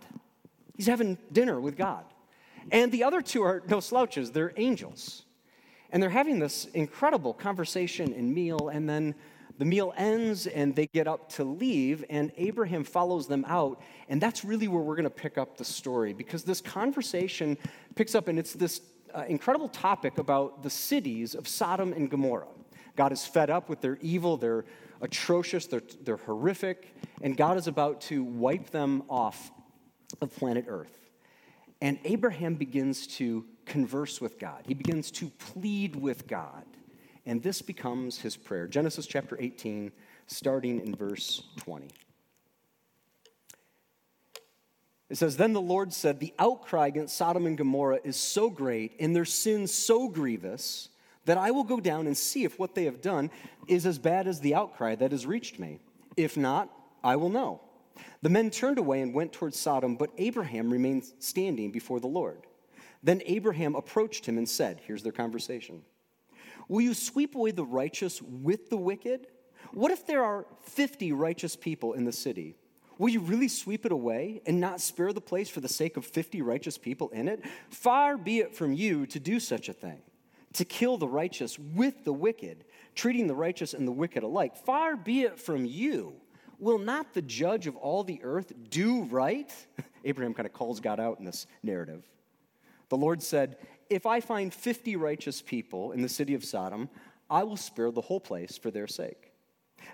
He's 0.76 0.88
having 0.88 1.18
dinner 1.32 1.62
with 1.62 1.78
God. 1.78 2.04
And 2.72 2.92
the 2.92 3.04
other 3.04 3.22
two 3.22 3.44
are 3.44 3.64
no 3.70 3.80
slouches, 3.80 4.32
they're 4.32 4.54
angels. 4.58 5.24
And 5.92 6.02
they're 6.02 6.10
having 6.10 6.40
this 6.40 6.66
incredible 6.74 7.34
conversation 7.34 8.12
and 8.12 8.34
meal, 8.34 8.70
and 8.70 8.90
then 8.90 9.16
the 9.58 9.66
meal 9.66 9.94
ends 9.96 10.48
and 10.48 10.76
they 10.76 10.88
get 10.88 11.08
up 11.08 11.30
to 11.34 11.44
leave, 11.44 12.04
and 12.10 12.32
Abraham 12.38 12.84
follows 12.84 13.28
them 13.28 13.46
out. 13.48 13.82
And 14.10 14.22
that's 14.22 14.44
really 14.44 14.68
where 14.68 14.82
we're 14.82 14.96
going 14.96 15.04
to 15.04 15.10
pick 15.10 15.38
up 15.38 15.58
the 15.58 15.66
story 15.66 16.14
because 16.14 16.44
this 16.44 16.62
conversation 16.62 17.58
picks 17.96 18.16
up, 18.16 18.28
and 18.28 18.38
it's 18.38 18.54
this 18.54 18.82
uh, 19.14 19.24
incredible 19.28 19.70
topic 19.70 20.18
about 20.18 20.62
the 20.64 20.70
cities 20.70 21.36
of 21.36 21.48
Sodom 21.48 21.94
and 21.94 22.10
Gomorrah. 22.10 22.48
God 22.96 23.12
is 23.12 23.26
fed 23.26 23.50
up 23.50 23.70
with 23.70 23.82
their 23.82 23.98
evil, 24.02 24.38
they're 24.38 24.66
atrocious, 25.02 25.68
they're, 25.68 25.82
they're 26.04 26.18
horrific, 26.18 26.96
and 27.22 27.36
God 27.36 27.58
is 27.58 27.68
about 27.68 28.02
to 28.02 28.24
wipe 28.24 28.70
them 28.70 29.04
off 29.10 29.52
of 30.22 30.34
planet 30.36 30.66
Earth. 30.68 31.00
And 31.82 32.00
Abraham 32.06 32.56
begins 32.56 33.08
to 33.18 33.46
converse 33.66 34.22
with 34.22 34.40
God, 34.40 34.64
he 34.68 34.74
begins 34.74 35.12
to 35.12 35.30
plead 35.30 35.96
with 35.96 36.28
God. 36.28 36.64
And 37.26 37.42
this 37.42 37.62
becomes 37.62 38.20
his 38.20 38.38
prayer. 38.38 38.68
Genesis 38.68 39.08
chapter 39.08 39.38
18, 39.40 39.92
starting 40.28 40.82
in 40.82 40.96
verse 40.96 41.44
20. 41.58 41.88
It 45.10 45.18
says, 45.18 45.38
Then 45.38 45.54
the 45.54 45.62
Lord 45.62 45.94
said, 45.94 46.20
The 46.20 46.34
outcry 46.40 46.88
against 46.88 47.18
Sodom 47.18 47.46
and 47.46 47.58
Gomorrah 47.58 48.00
is 48.04 48.18
so 48.18 48.50
great, 48.50 48.96
and 49.00 49.16
their 49.16 49.26
sin 49.26 49.68
so 49.68 50.08
grievous, 50.08 50.90
that 51.26 51.38
I 51.38 51.52
will 51.52 51.64
go 51.64 51.80
down 51.80 52.08
and 52.08 52.16
see 52.16 52.44
if 52.44 52.60
what 52.60 52.76
they 52.76 52.86
have 52.86 53.02
done 53.02 53.32
is 53.68 53.86
as 53.86 53.98
bad 53.98 54.28
as 54.28 54.40
the 54.40 54.56
outcry 54.56 54.96
that 54.96 55.12
has 55.12 55.26
reached 55.26 55.60
me. 55.60 55.80
If 56.18 56.38
not, 56.38 56.70
I 57.04 57.16
will 57.16 57.30
know. 57.30 57.62
The 58.22 58.30
men 58.30 58.50
turned 58.50 58.78
away 58.78 59.02
and 59.02 59.14
went 59.14 59.34
towards 59.34 59.60
Sodom, 59.60 59.96
but 59.96 60.12
Abraham 60.18 60.72
remained 60.72 61.06
standing 61.20 61.72
before 61.72 62.00
the 62.00 62.08
Lord. 62.08 62.46
Then 63.04 63.22
Abraham 63.26 63.76
approached 63.76 64.26
him 64.26 64.38
and 64.38 64.48
said, 64.48 64.82
Here's 64.86 65.04
their 65.04 65.12
conversation 65.12 65.84
Will 66.68 66.82
you 66.82 66.94
sweep 66.94 67.36
away 67.36 67.52
the 67.52 67.66
righteous 67.66 68.22
with 68.22 68.70
the 68.70 68.78
wicked? 68.78 69.28
What 69.74 69.92
if 69.92 70.06
there 70.06 70.24
are 70.24 70.46
50 70.62 71.12
righteous 71.12 71.56
people 71.56 71.94
in 71.94 72.06
the 72.06 72.12
city? 72.12 72.56
Will 72.98 73.10
you 73.10 73.20
really 73.20 73.50
sweep 73.50 73.86
it 73.86 73.92
away 73.92 74.42
and 74.46 74.60
not 74.60 74.80
spare 74.80 75.12
the 75.12 75.22
place 75.22 75.50
for 75.50 75.60
the 75.60 75.68
sake 75.68 75.98
of 75.98 76.06
50 76.06 76.42
righteous 76.42 76.78
people 76.78 77.10
in 77.10 77.28
it? 77.28 77.44
Far 77.70 78.18
be 78.18 78.40
it 78.40 78.56
from 78.56 78.72
you 78.74 79.06
to 79.08 79.20
do 79.20 79.40
such 79.40 79.68
a 79.68 79.74
thing, 79.74 80.02
to 80.54 80.64
kill 80.64 80.98
the 80.98 81.08
righteous 81.08 81.60
with 81.60 82.06
the 82.06 82.14
wicked, 82.14 82.64
treating 82.96 83.28
the 83.28 83.36
righteous 83.36 83.74
and 83.74 83.86
the 83.88 83.92
wicked 83.92 84.24
alike. 84.24 84.56
Far 84.56 84.96
be 84.96 85.24
it 85.24 85.40
from 85.40 85.66
you. 85.66 86.14
Will 86.58 86.80
not 86.80 87.14
the 87.14 87.22
judge 87.22 87.68
of 87.68 87.76
all 87.76 88.06
the 88.06 88.22
earth 88.24 88.54
do 88.70 89.04
right? 89.04 89.54
Abraham 90.06 90.34
kind 90.34 90.46
of 90.46 90.54
calls 90.54 90.80
God 90.80 91.00
out 91.00 91.20
in 91.20 91.26
this 91.26 91.48
narrative. 91.64 92.04
The 92.88 92.98
Lord 92.98 93.22
said, 93.22 93.58
If 93.90 94.06
I 94.06 94.20
find 94.20 94.54
50 94.54 94.96
righteous 94.96 95.42
people 95.42 95.92
in 95.92 96.02
the 96.02 96.10
city 96.10 96.34
of 96.34 96.44
Sodom, 96.44 96.90
I 97.30 97.44
will 97.44 97.58
spare 97.58 97.92
the 97.92 98.02
whole 98.02 98.20
place 98.20 98.58
for 98.58 98.72
their 98.72 98.88
sake. 98.88 99.32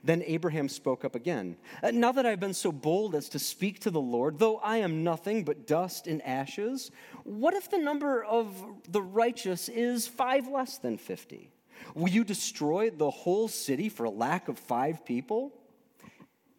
Then 0.04 0.24
Abraham 0.26 0.70
spoke 0.70 1.04
up 1.04 1.16
again. 1.16 1.58
Uh, 1.84 1.92
now 1.92 2.12
that 2.12 2.26
I've 2.26 2.40
been 2.40 2.54
so 2.54 2.72
bold 2.72 3.16
as 3.16 3.30
to 3.30 3.40
speak 3.40 3.80
to 3.82 3.92
the 3.92 4.02
Lord, 4.02 4.40
though 4.40 4.58
I 4.58 4.78
am 4.78 5.04
nothing 5.04 5.44
but 5.44 5.68
dust 5.68 6.08
and 6.08 6.22
ashes, 6.22 6.92
what 7.24 7.54
if 7.54 7.70
the 7.70 7.78
number 7.78 8.24
of 8.24 8.56
the 8.90 9.02
righteous 9.02 9.70
is 9.70 10.08
five 10.08 10.48
less 10.48 10.78
than 10.78 10.98
50? 10.98 11.52
Will 11.96 12.10
you 12.10 12.24
destroy 12.24 12.90
the 12.90 13.10
whole 13.10 13.48
city 13.48 13.90
for 13.90 14.06
a 14.06 14.10
lack 14.10 14.48
of 14.48 14.58
five 14.58 15.06
people? 15.06 15.52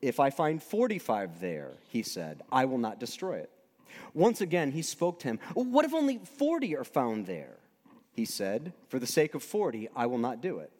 If 0.00 0.18
I 0.18 0.30
find 0.30 0.62
45 0.62 1.40
there, 1.40 1.74
he 1.88 2.02
said, 2.02 2.42
I 2.50 2.64
will 2.64 2.78
not 2.78 2.98
destroy 2.98 3.38
it. 3.38 3.51
Once 4.14 4.40
again, 4.40 4.72
he 4.72 4.82
spoke 4.82 5.18
to 5.20 5.28
him. 5.28 5.40
What 5.54 5.84
if 5.84 5.94
only 5.94 6.18
40 6.38 6.76
are 6.76 6.84
found 6.84 7.26
there? 7.26 7.58
He 8.12 8.24
said, 8.24 8.72
For 8.88 8.98
the 8.98 9.06
sake 9.06 9.34
of 9.34 9.42
40, 9.42 9.88
I 9.96 10.06
will 10.06 10.18
not 10.18 10.40
do 10.40 10.58
it. 10.58 10.70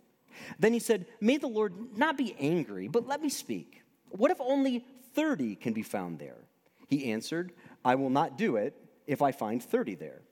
Then 0.58 0.72
he 0.72 0.78
said, 0.78 1.06
May 1.20 1.36
the 1.36 1.46
Lord 1.46 1.96
not 1.96 2.16
be 2.16 2.36
angry, 2.38 2.88
but 2.88 3.06
let 3.06 3.22
me 3.22 3.28
speak. 3.28 3.82
What 4.10 4.30
if 4.30 4.40
only 4.40 4.84
30 5.14 5.56
can 5.56 5.72
be 5.72 5.82
found 5.82 6.18
there? 6.18 6.44
He 6.88 7.10
answered, 7.12 7.52
I 7.84 7.94
will 7.94 8.10
not 8.10 8.36
do 8.36 8.56
it 8.56 8.74
if 9.06 9.22
I 9.22 9.32
find 9.32 9.62
30 9.62 9.94
there. 9.94 10.22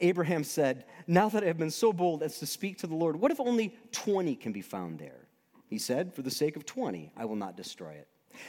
Abraham 0.00 0.44
said, 0.44 0.84
Now 1.06 1.28
that 1.30 1.42
I 1.42 1.46
have 1.46 1.58
been 1.58 1.70
so 1.70 1.92
bold 1.92 2.22
as 2.22 2.38
to 2.38 2.46
speak 2.46 2.78
to 2.78 2.86
the 2.86 2.94
Lord, 2.94 3.16
what 3.16 3.30
if 3.30 3.40
only 3.40 3.74
20 3.92 4.36
can 4.36 4.52
be 4.52 4.62
found 4.62 4.98
there? 4.98 5.28
He 5.66 5.78
said, 5.78 6.12
For 6.12 6.22
the 6.22 6.30
sake 6.30 6.56
of 6.56 6.66
20, 6.66 7.12
I 7.16 7.24
will 7.24 7.36
not 7.36 7.56
destroy 7.56 7.92
it. 7.92 8.08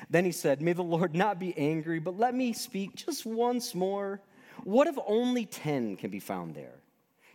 Then 0.10 0.25
he 0.25 0.31
said, 0.31 0.62
May 0.62 0.74
the 0.74 0.83
Lord 0.83 1.15
not 1.15 1.39
be 1.39 1.57
angry, 1.57 2.00
but 2.00 2.17
let 2.17 2.33
me 2.33 2.53
speak 2.53 2.95
just 2.95 3.25
once 3.25 3.74
more. 3.75 4.21
What 4.63 4.88
if 4.88 4.98
only 5.07 5.45
10 5.45 5.98
can 5.98 6.10
be 6.10 6.19
found 6.19 6.55
there? 6.55 6.79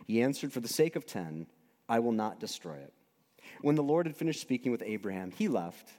He 0.05 0.21
answered, 0.21 0.53
For 0.53 0.59
the 0.59 0.67
sake 0.67 0.95
of 0.95 1.05
10, 1.05 1.47
I 1.89 1.99
will 1.99 2.11
not 2.11 2.39
destroy 2.39 2.75
it. 2.75 2.93
When 3.61 3.75
the 3.75 3.83
Lord 3.83 4.05
had 4.05 4.15
finished 4.15 4.41
speaking 4.41 4.71
with 4.71 4.83
Abraham, 4.85 5.31
he 5.31 5.47
left, 5.47 5.89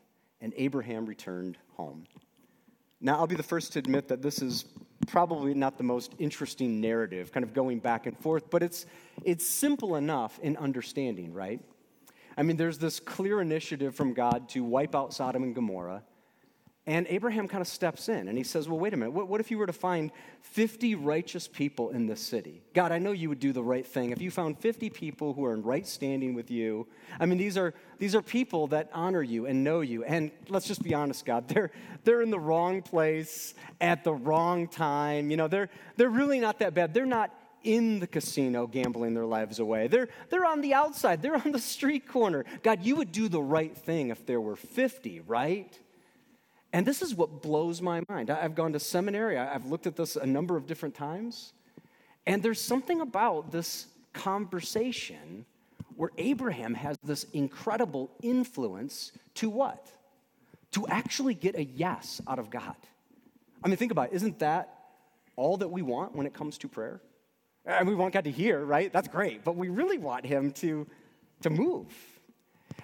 and 0.40 0.52
Abraham 0.56 1.06
returned 1.06 1.58
home. 1.76 2.04
Now, 3.00 3.18
I'll 3.18 3.26
be 3.26 3.36
the 3.36 3.42
first 3.42 3.72
to 3.74 3.78
admit 3.78 4.08
that 4.08 4.22
this 4.22 4.42
is 4.42 4.64
probably 5.06 5.54
not 5.54 5.78
the 5.78 5.84
most 5.84 6.14
interesting 6.18 6.80
narrative, 6.80 7.32
kind 7.32 7.44
of 7.44 7.54
going 7.54 7.78
back 7.78 8.06
and 8.06 8.18
forth, 8.18 8.50
but 8.50 8.62
it's, 8.62 8.86
it's 9.24 9.46
simple 9.46 9.96
enough 9.96 10.38
in 10.40 10.56
understanding, 10.56 11.32
right? 11.32 11.60
I 12.36 12.42
mean, 12.42 12.56
there's 12.56 12.78
this 12.78 13.00
clear 13.00 13.40
initiative 13.40 13.94
from 13.94 14.14
God 14.14 14.48
to 14.50 14.62
wipe 14.62 14.94
out 14.94 15.12
Sodom 15.14 15.42
and 15.42 15.54
Gomorrah. 15.54 16.02
And 16.88 17.06
Abraham 17.10 17.48
kind 17.48 17.60
of 17.60 17.68
steps 17.68 18.08
in 18.08 18.28
and 18.28 18.38
he 18.38 18.42
says, 18.42 18.66
Well, 18.66 18.78
wait 18.78 18.94
a 18.94 18.96
minute. 18.96 19.10
What, 19.10 19.28
what, 19.28 19.42
if 19.42 19.50
you 19.50 19.58
were 19.58 19.66
to 19.66 19.74
find 19.74 20.10
50 20.40 20.94
righteous 20.94 21.46
people 21.46 21.90
in 21.90 22.06
this 22.06 22.18
city? 22.18 22.62
God, 22.72 22.92
I 22.92 22.98
know 22.98 23.12
you 23.12 23.28
would 23.28 23.40
do 23.40 23.52
the 23.52 23.62
right 23.62 23.86
thing. 23.86 24.10
If 24.10 24.22
you 24.22 24.30
found 24.30 24.58
50 24.58 24.88
people 24.88 25.34
who 25.34 25.44
are 25.44 25.52
in 25.52 25.62
right 25.62 25.86
standing 25.86 26.32
with 26.32 26.50
you, 26.50 26.86
I 27.20 27.26
mean, 27.26 27.36
these 27.36 27.58
are, 27.58 27.74
these 27.98 28.14
are 28.14 28.22
people 28.22 28.68
that 28.68 28.88
honor 28.94 29.20
you 29.20 29.44
and 29.44 29.62
know 29.62 29.82
you. 29.82 30.02
And 30.02 30.30
let's 30.48 30.66
just 30.66 30.82
be 30.82 30.94
honest, 30.94 31.26
God, 31.26 31.46
they're, 31.48 31.70
they're 32.04 32.22
in 32.22 32.30
the 32.30 32.40
wrong 32.40 32.80
place 32.80 33.52
at 33.82 34.02
the 34.02 34.14
wrong 34.14 34.66
time. 34.66 35.30
You 35.30 35.36
know, 35.36 35.46
they're, 35.46 35.68
they're 35.96 36.08
really 36.08 36.40
not 36.40 36.60
that 36.60 36.72
bad. 36.72 36.94
They're 36.94 37.04
not 37.04 37.34
in 37.64 37.98
the 37.98 38.06
casino 38.06 38.66
gambling 38.66 39.12
their 39.12 39.26
lives 39.26 39.58
away. 39.58 39.88
They're, 39.88 40.08
they're 40.30 40.46
on 40.46 40.62
the 40.62 40.72
outside, 40.72 41.20
they're 41.20 41.36
on 41.36 41.52
the 41.52 41.58
street 41.58 42.08
corner. 42.08 42.46
God, 42.62 42.82
you 42.82 42.96
would 42.96 43.12
do 43.12 43.28
the 43.28 43.42
right 43.42 43.76
thing 43.76 44.08
if 44.08 44.24
there 44.24 44.40
were 44.40 44.56
50, 44.56 45.20
right? 45.26 45.78
And 46.72 46.86
this 46.86 47.02
is 47.02 47.14
what 47.14 47.42
blows 47.42 47.80
my 47.80 48.02
mind. 48.08 48.30
I've 48.30 48.54
gone 48.54 48.72
to 48.74 48.80
seminary, 48.80 49.38
I've 49.38 49.66
looked 49.66 49.86
at 49.86 49.96
this 49.96 50.16
a 50.16 50.26
number 50.26 50.56
of 50.56 50.66
different 50.66 50.94
times, 50.94 51.52
and 52.26 52.42
there's 52.42 52.60
something 52.60 53.00
about 53.00 53.50
this 53.50 53.86
conversation 54.12 55.46
where 55.96 56.10
Abraham 56.18 56.74
has 56.74 56.96
this 57.02 57.24
incredible 57.32 58.10
influence 58.22 59.12
to 59.34 59.48
what? 59.48 59.88
To 60.72 60.86
actually 60.88 61.34
get 61.34 61.56
a 61.56 61.64
yes 61.64 62.20
out 62.28 62.38
of 62.38 62.50
God. 62.50 62.76
I 63.64 63.68
mean, 63.68 63.76
think 63.76 63.90
about 63.90 64.10
it. 64.10 64.16
Isn't 64.16 64.38
that 64.40 64.74
all 65.36 65.56
that 65.56 65.68
we 65.68 65.82
want 65.82 66.14
when 66.14 66.26
it 66.26 66.34
comes 66.34 66.58
to 66.58 66.68
prayer? 66.68 67.00
And 67.64 67.88
we 67.88 67.94
want 67.94 68.14
God 68.14 68.24
to 68.24 68.30
hear, 68.30 68.64
right? 68.64 68.92
That's 68.92 69.08
great. 69.08 69.44
But 69.44 69.56
we 69.56 69.68
really 69.68 69.98
want 69.98 70.24
Him 70.24 70.52
to, 70.52 70.86
to 71.42 71.50
move. 71.50 71.86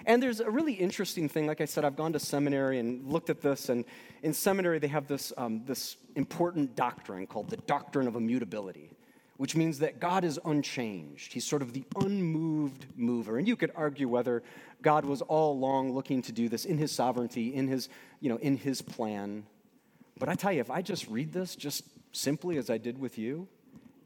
And 0.06 0.22
there's 0.22 0.40
a 0.40 0.50
really 0.50 0.74
interesting 0.74 1.28
thing. 1.28 1.46
Like 1.46 1.60
I 1.60 1.64
said, 1.64 1.84
I've 1.84 1.96
gone 1.96 2.12
to 2.12 2.18
seminary 2.18 2.78
and 2.78 3.06
looked 3.10 3.30
at 3.30 3.40
this. 3.40 3.68
And 3.68 3.84
in 4.22 4.32
seminary, 4.32 4.78
they 4.78 4.88
have 4.88 5.06
this, 5.06 5.32
um, 5.36 5.62
this 5.64 5.96
important 6.14 6.76
doctrine 6.76 7.26
called 7.26 7.48
the 7.48 7.56
doctrine 7.56 8.06
of 8.06 8.14
immutability, 8.14 8.90
which 9.38 9.56
means 9.56 9.78
that 9.78 10.00
God 10.00 10.24
is 10.24 10.38
unchanged. 10.44 11.32
He's 11.32 11.46
sort 11.46 11.62
of 11.62 11.72
the 11.72 11.84
unmoved 11.96 12.86
mover. 12.96 13.38
And 13.38 13.48
you 13.48 13.56
could 13.56 13.72
argue 13.74 14.08
whether 14.08 14.42
God 14.82 15.06
was 15.06 15.22
all 15.22 15.52
along 15.52 15.94
looking 15.94 16.20
to 16.22 16.32
do 16.32 16.48
this 16.48 16.66
in 16.66 16.76
his 16.76 16.92
sovereignty, 16.92 17.54
in 17.54 17.66
his, 17.66 17.88
you 18.20 18.28
know, 18.28 18.36
in 18.36 18.56
his 18.56 18.82
plan. 18.82 19.46
But 20.18 20.28
I 20.28 20.34
tell 20.34 20.52
you, 20.52 20.60
if 20.60 20.70
I 20.70 20.82
just 20.82 21.08
read 21.08 21.32
this 21.32 21.56
just 21.56 21.84
simply 22.12 22.58
as 22.58 22.68
I 22.68 22.76
did 22.76 22.98
with 22.98 23.16
you, 23.16 23.48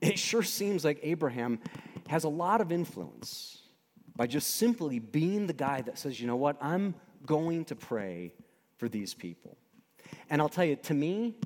it 0.01 0.19
sure 0.19 0.45
seems 0.45 0.85
like 0.85 1.01
Abraham 1.03 1.59
has 2.07 2.23
a 2.23 2.29
lot 2.29 2.61
of 2.61 2.71
influence 2.71 3.59
by 4.19 4.27
just 4.27 4.57
simply 4.57 4.99
being 4.99 5.47
the 5.47 5.53
guy 5.53 5.81
that 5.81 5.97
says, 5.97 6.21
you 6.21 6.27
know 6.27 6.37
what, 6.37 6.57
I'm 6.61 6.97
going 7.25 7.65
to 7.67 7.77
pray 7.77 8.35
for 8.77 8.89
these 8.89 9.15
people. 9.15 9.57
And 10.29 10.43
I'll 10.43 10.49
tell 10.49 10.65
you, 10.65 10.75
to 10.75 10.93
me, 10.93 11.37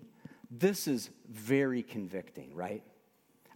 this 0.51 0.89
is 0.89 1.11
very 1.29 1.83
convicting, 1.83 2.55
right? 2.55 2.83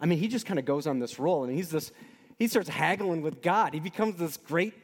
I 0.00 0.04
mean, 0.04 0.18
he 0.18 0.28
just 0.28 0.44
kind 0.44 0.58
of 0.58 0.66
goes 0.66 0.87
on 0.87 0.99
this 0.99 1.18
roll 1.18 1.44
and 1.44 1.52
he's 1.52 1.70
this, 1.70 1.92
he 2.38 2.46
starts 2.46 2.68
haggling 2.68 3.23
with 3.23 3.40
God. 3.40 3.73
He 3.73 3.80
becomes 3.80 4.16
this 4.16 4.37
great 4.37 4.75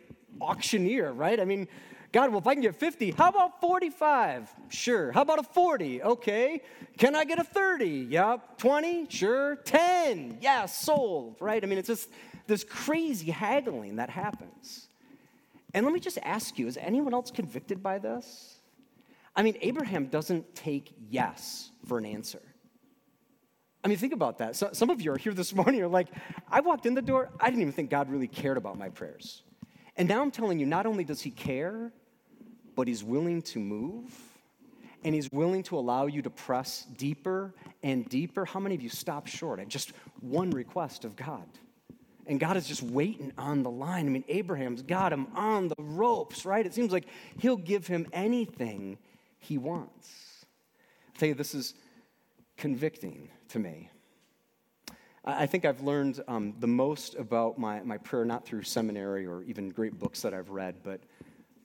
auctioneer, 0.41 1.13
right? 1.13 1.39
I 1.39 1.45
mean, 1.45 1.69
God, 2.11 2.31
well, 2.31 2.39
if 2.39 2.47
I 2.47 2.55
can 2.55 2.63
get 2.63 2.75
50, 2.75 3.11
how 3.11 3.29
about 3.29 3.61
45? 3.61 4.51
Sure. 4.71 5.13
How 5.13 5.23
about 5.23 5.41
a 5.41 5.43
40? 5.43 6.03
Okay. 6.03 6.63
Can 6.97 7.15
I 7.15 7.25
get 7.25 7.39
a 7.39 7.45
30? 7.45 7.87
Yep. 8.09 8.57
20? 8.57 9.07
Sure. 9.11 9.57
10? 9.57 10.39
Yeah, 10.41 10.65
sold, 10.65 11.37
right? 11.41 11.63
I 11.63 11.67
mean, 11.67 11.79
it's 11.79 11.89
just, 11.89 12.09
this 12.47 12.65
crazy 12.65 13.31
haggling 13.31 13.97
that 13.97 14.11
happens. 14.11 14.89
And 15.75 15.85
let 15.87 15.95
me 15.95 16.01
just 16.01 16.19
ask 16.23 16.59
you 16.59 16.67
is 16.67 16.77
anyone 16.77 17.15
else 17.15 17.31
convicted 17.31 17.83
by 17.83 17.99
this? 17.99 18.57
I 19.35 19.43
mean, 19.43 19.57
Abraham 19.61 20.07
doesn't 20.07 20.55
take 20.55 20.95
yes 21.09 21.71
for 21.87 21.99
an 21.99 22.05
answer. 22.05 22.43
I 23.85 23.89
mean, 23.89 23.99
think 23.99 24.13
about 24.13 24.39
that. 24.39 24.55
So, 24.55 24.71
some 24.73 24.91
of 24.91 25.01
you 25.01 25.13
are 25.13 25.19
here 25.19 25.35
this 25.35 25.55
morning, 25.55 25.77
you're 25.77 25.89
like, 25.89 26.09
I 26.49 26.61
walked 26.61 26.87
in 26.87 26.95
the 26.95 27.03
door, 27.03 27.31
I 27.41 27.47
didn't 27.47 27.63
even 27.63 27.73
think 27.73 27.91
God 27.91 28.11
really 28.11 28.29
cared 28.29 28.57
about 28.57 28.79
my 28.79 28.91
prayers. 28.91 29.43
And 29.97 30.09
now 30.09 30.23
I'm 30.23 30.31
telling 30.31 30.59
you, 30.59 30.67
not 30.67 30.87
only 30.87 31.05
does 31.05 31.21
he 31.21 31.31
care, 31.31 31.93
but 32.75 32.89
he's 32.89 33.05
willing 33.05 33.43
to 33.43 33.59
move 33.59 34.11
and 35.05 35.15
he's 35.15 35.31
willing 35.31 35.63
to 35.65 35.77
allow 35.77 36.07
you 36.07 36.23
to 36.23 36.31
press 36.31 36.87
deeper 36.97 37.55
and 37.83 38.09
deeper. 38.09 38.45
How 38.45 38.61
many 38.61 38.75
of 38.75 38.83
you 38.83 38.89
stop 38.89 39.27
short 39.27 39.59
at 39.59 39.69
just 39.69 39.93
one 40.21 40.51
request 40.51 41.05
of 41.05 41.17
God? 41.17 41.47
And 42.27 42.39
God 42.39 42.57
is 42.57 42.69
just 42.69 42.83
waiting 42.83 43.33
on 43.37 43.63
the 43.63 43.71
line. 43.71 44.07
I 44.07 44.11
mean, 44.11 44.25
Abraham's 44.29 44.83
got 44.83 45.13
him 45.13 45.27
on 45.35 45.69
the 45.69 45.75
ropes, 45.79 46.47
right? 46.47 46.65
It 46.65 46.73
seems 46.73 46.93
like 46.93 47.07
he'll 47.39 47.57
give 47.57 47.87
him 47.87 48.07
anything 48.13 48.99
he 49.39 49.59
wants. 49.59 50.47
I'll 51.09 51.19
tell 51.19 51.29
you, 51.29 51.35
this 51.35 51.55
is 51.55 51.75
convicting 52.57 53.29
to 53.49 53.59
me. 53.59 53.91
I 55.25 55.47
think 55.47 55.65
I've 55.65 55.83
learned 55.83 56.21
um, 56.27 56.55
the 56.59 56.67
most 56.67 57.15
about 57.17 57.59
my, 57.59 57.81
my 57.83 57.99
prayer, 57.99 58.25
not 58.25 58.45
through 58.45 58.63
seminary 58.63 59.27
or 59.27 59.43
even 59.43 59.71
great 59.71 59.99
books 59.99 60.23
that 60.23 60.35
I've 60.35 60.51
read, 60.51 60.77
but 60.83 61.01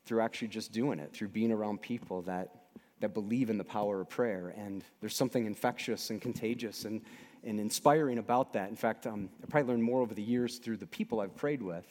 through 0.05 0.21
actually 0.21 0.49
just 0.49 0.71
doing 0.71 0.99
it, 0.99 1.13
through 1.13 1.29
being 1.29 1.51
around 1.51 1.81
people 1.81 2.21
that, 2.23 2.49
that 2.99 3.13
believe 3.13 3.49
in 3.49 3.57
the 3.57 3.63
power 3.63 4.01
of 4.01 4.09
prayer. 4.09 4.53
And 4.57 4.83
there's 5.01 5.15
something 5.15 5.45
infectious 5.45 6.09
and 6.09 6.21
contagious 6.21 6.85
and, 6.85 7.01
and 7.43 7.59
inspiring 7.59 8.17
about 8.17 8.53
that. 8.53 8.69
In 8.69 8.75
fact, 8.75 9.07
um, 9.07 9.29
I 9.43 9.45
probably 9.47 9.73
learned 9.73 9.83
more 9.83 10.01
over 10.01 10.13
the 10.13 10.21
years 10.21 10.57
through 10.57 10.77
the 10.77 10.87
people 10.87 11.19
I've 11.19 11.35
prayed 11.35 11.61
with 11.61 11.85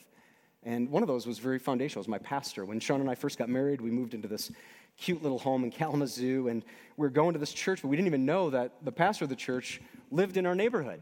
And 0.67 0.91
one 0.91 1.05
of 1.05 1.07
those 1.07 1.29
was 1.29 1.38
very 1.38 1.61
foundational, 1.61 2.00
was 2.00 2.09
my 2.09 2.19
pastor. 2.19 2.65
When 2.65 2.81
Sean 2.81 3.00
and 3.00 3.09
I 3.09 3.15
first 3.15 3.38
got 3.38 3.49
married, 3.49 3.81
we 3.81 3.91
moved 3.93 4.15
into 4.15 4.26
this 4.26 4.50
cute 4.99 5.23
little 5.23 5.38
home 5.38 5.62
in 5.62 5.71
Kalamazoo, 5.71 6.49
and 6.49 6.65
we 6.97 7.07
were 7.07 7.11
going 7.11 7.35
to 7.35 7.38
this 7.38 7.53
church, 7.53 7.83
but 7.83 7.88
we 7.88 7.97
didn't 7.97 8.09
even 8.09 8.26
know 8.26 8.50
that 8.50 8.73
the 8.83 8.91
pastor 8.91 9.25
of 9.25 9.29
the 9.29 9.37
church 9.37 9.81
lived 10.11 10.37
in 10.37 10.45
our 10.45 10.57
neighborhood. 10.57 11.00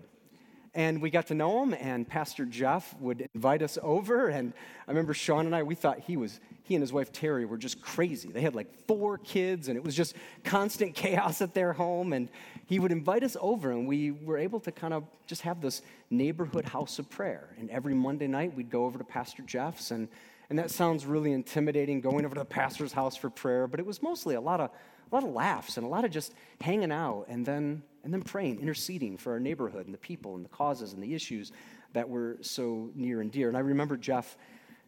And 0.77 1.01
we 1.01 1.11
got 1.11 1.29
to 1.29 1.35
know 1.35 1.63
him, 1.63 1.73
and 1.75 2.07
Pastor 2.07 2.45
Jeff 2.45 2.99
would 2.99 3.29
invite 3.33 3.63
us 3.63 3.79
over. 3.81 4.27
And 4.27 4.53
I 4.89 4.91
remember 4.91 5.15
Sean 5.15 5.47
and 5.47 5.55
I, 5.55 5.63
we 5.63 5.77
thought 5.77 6.01
he 6.01 6.17
was, 6.17 6.41
he 6.65 6.75
and 6.75 6.83
his 6.83 6.93
wife 6.93 7.13
Terry 7.13 7.45
were 7.45 7.57
just 7.57 7.81
crazy. 7.81 8.33
They 8.33 8.41
had 8.41 8.57
like 8.57 8.75
four 8.89 9.19
kids, 9.19 9.69
and 9.69 9.77
it 9.77 9.85
was 9.85 9.95
just 9.95 10.17
constant 10.43 10.95
chaos 10.97 11.41
at 11.43 11.55
their 11.55 11.73
home. 11.75 12.13
And 12.13 12.29
he 12.67 12.81
would 12.81 12.91
invite 12.91 13.23
us 13.23 13.37
over, 13.41 13.71
and 13.71 13.87
we 13.87 14.11
were 14.11 14.37
able 14.37 14.59
to 14.61 14.73
kind 14.73 14.93
of 14.93 15.05
just 15.29 15.43
have 15.43 15.61
this 15.61 15.81
neighborhood 16.11 16.65
house 16.65 16.99
of 16.99 17.09
prayer. 17.09 17.51
And 17.57 17.71
every 17.71 17.95
Monday 17.95 18.27
night, 18.27 18.57
we'd 18.57 18.71
go 18.71 18.85
over 18.85 18.99
to 18.99 19.05
Pastor 19.05 19.45
Jeff's, 19.45 19.93
and, 19.93 20.09
and 20.51 20.59
that 20.59 20.73
sounds 20.73 21.07
really 21.07 21.33
intimidating, 21.33 22.01
going 22.01 22.25
over 22.25 22.35
to 22.35 22.41
the 22.41 22.45
pastor's 22.45 22.93
house 22.93 23.17
for 23.17 23.31
prayer, 23.31 23.69
but 23.69 23.79
it 23.79 23.87
was 23.87 24.03
mostly 24.03 24.35
a 24.35 24.41
lot 24.41 24.59
of, 24.59 24.71
a 24.71 25.15
lot 25.15 25.23
of 25.23 25.31
laughs 25.31 25.77
and 25.77 25.87
a 25.87 25.89
lot 25.89 26.05
of 26.05 26.11
just 26.11 26.35
hanging 26.61 26.91
out. 26.91 27.27
And 27.29 27.47
then 27.47 27.85
and 28.05 28.13
then 28.13 28.23
praying, 28.23 28.61
interceding 28.61 29.17
for 29.17 29.33
our 29.33 29.41
neighborhood 29.41 29.87
and 29.87 29.95
the 29.95 29.99
people 29.99 30.37
and 30.37 30.45
the 30.45 30.49
causes 30.51 30.93
and 30.93 31.03
the 31.03 31.15
issues 31.15 31.53
that 31.95 32.09
were 32.09 32.37
so 32.43 32.91
near 32.95 33.21
and 33.21 33.33
dear. 33.33 33.49
And 33.49 33.57
I 33.57 33.61
remember 33.61 33.97
Jeff 33.97 34.37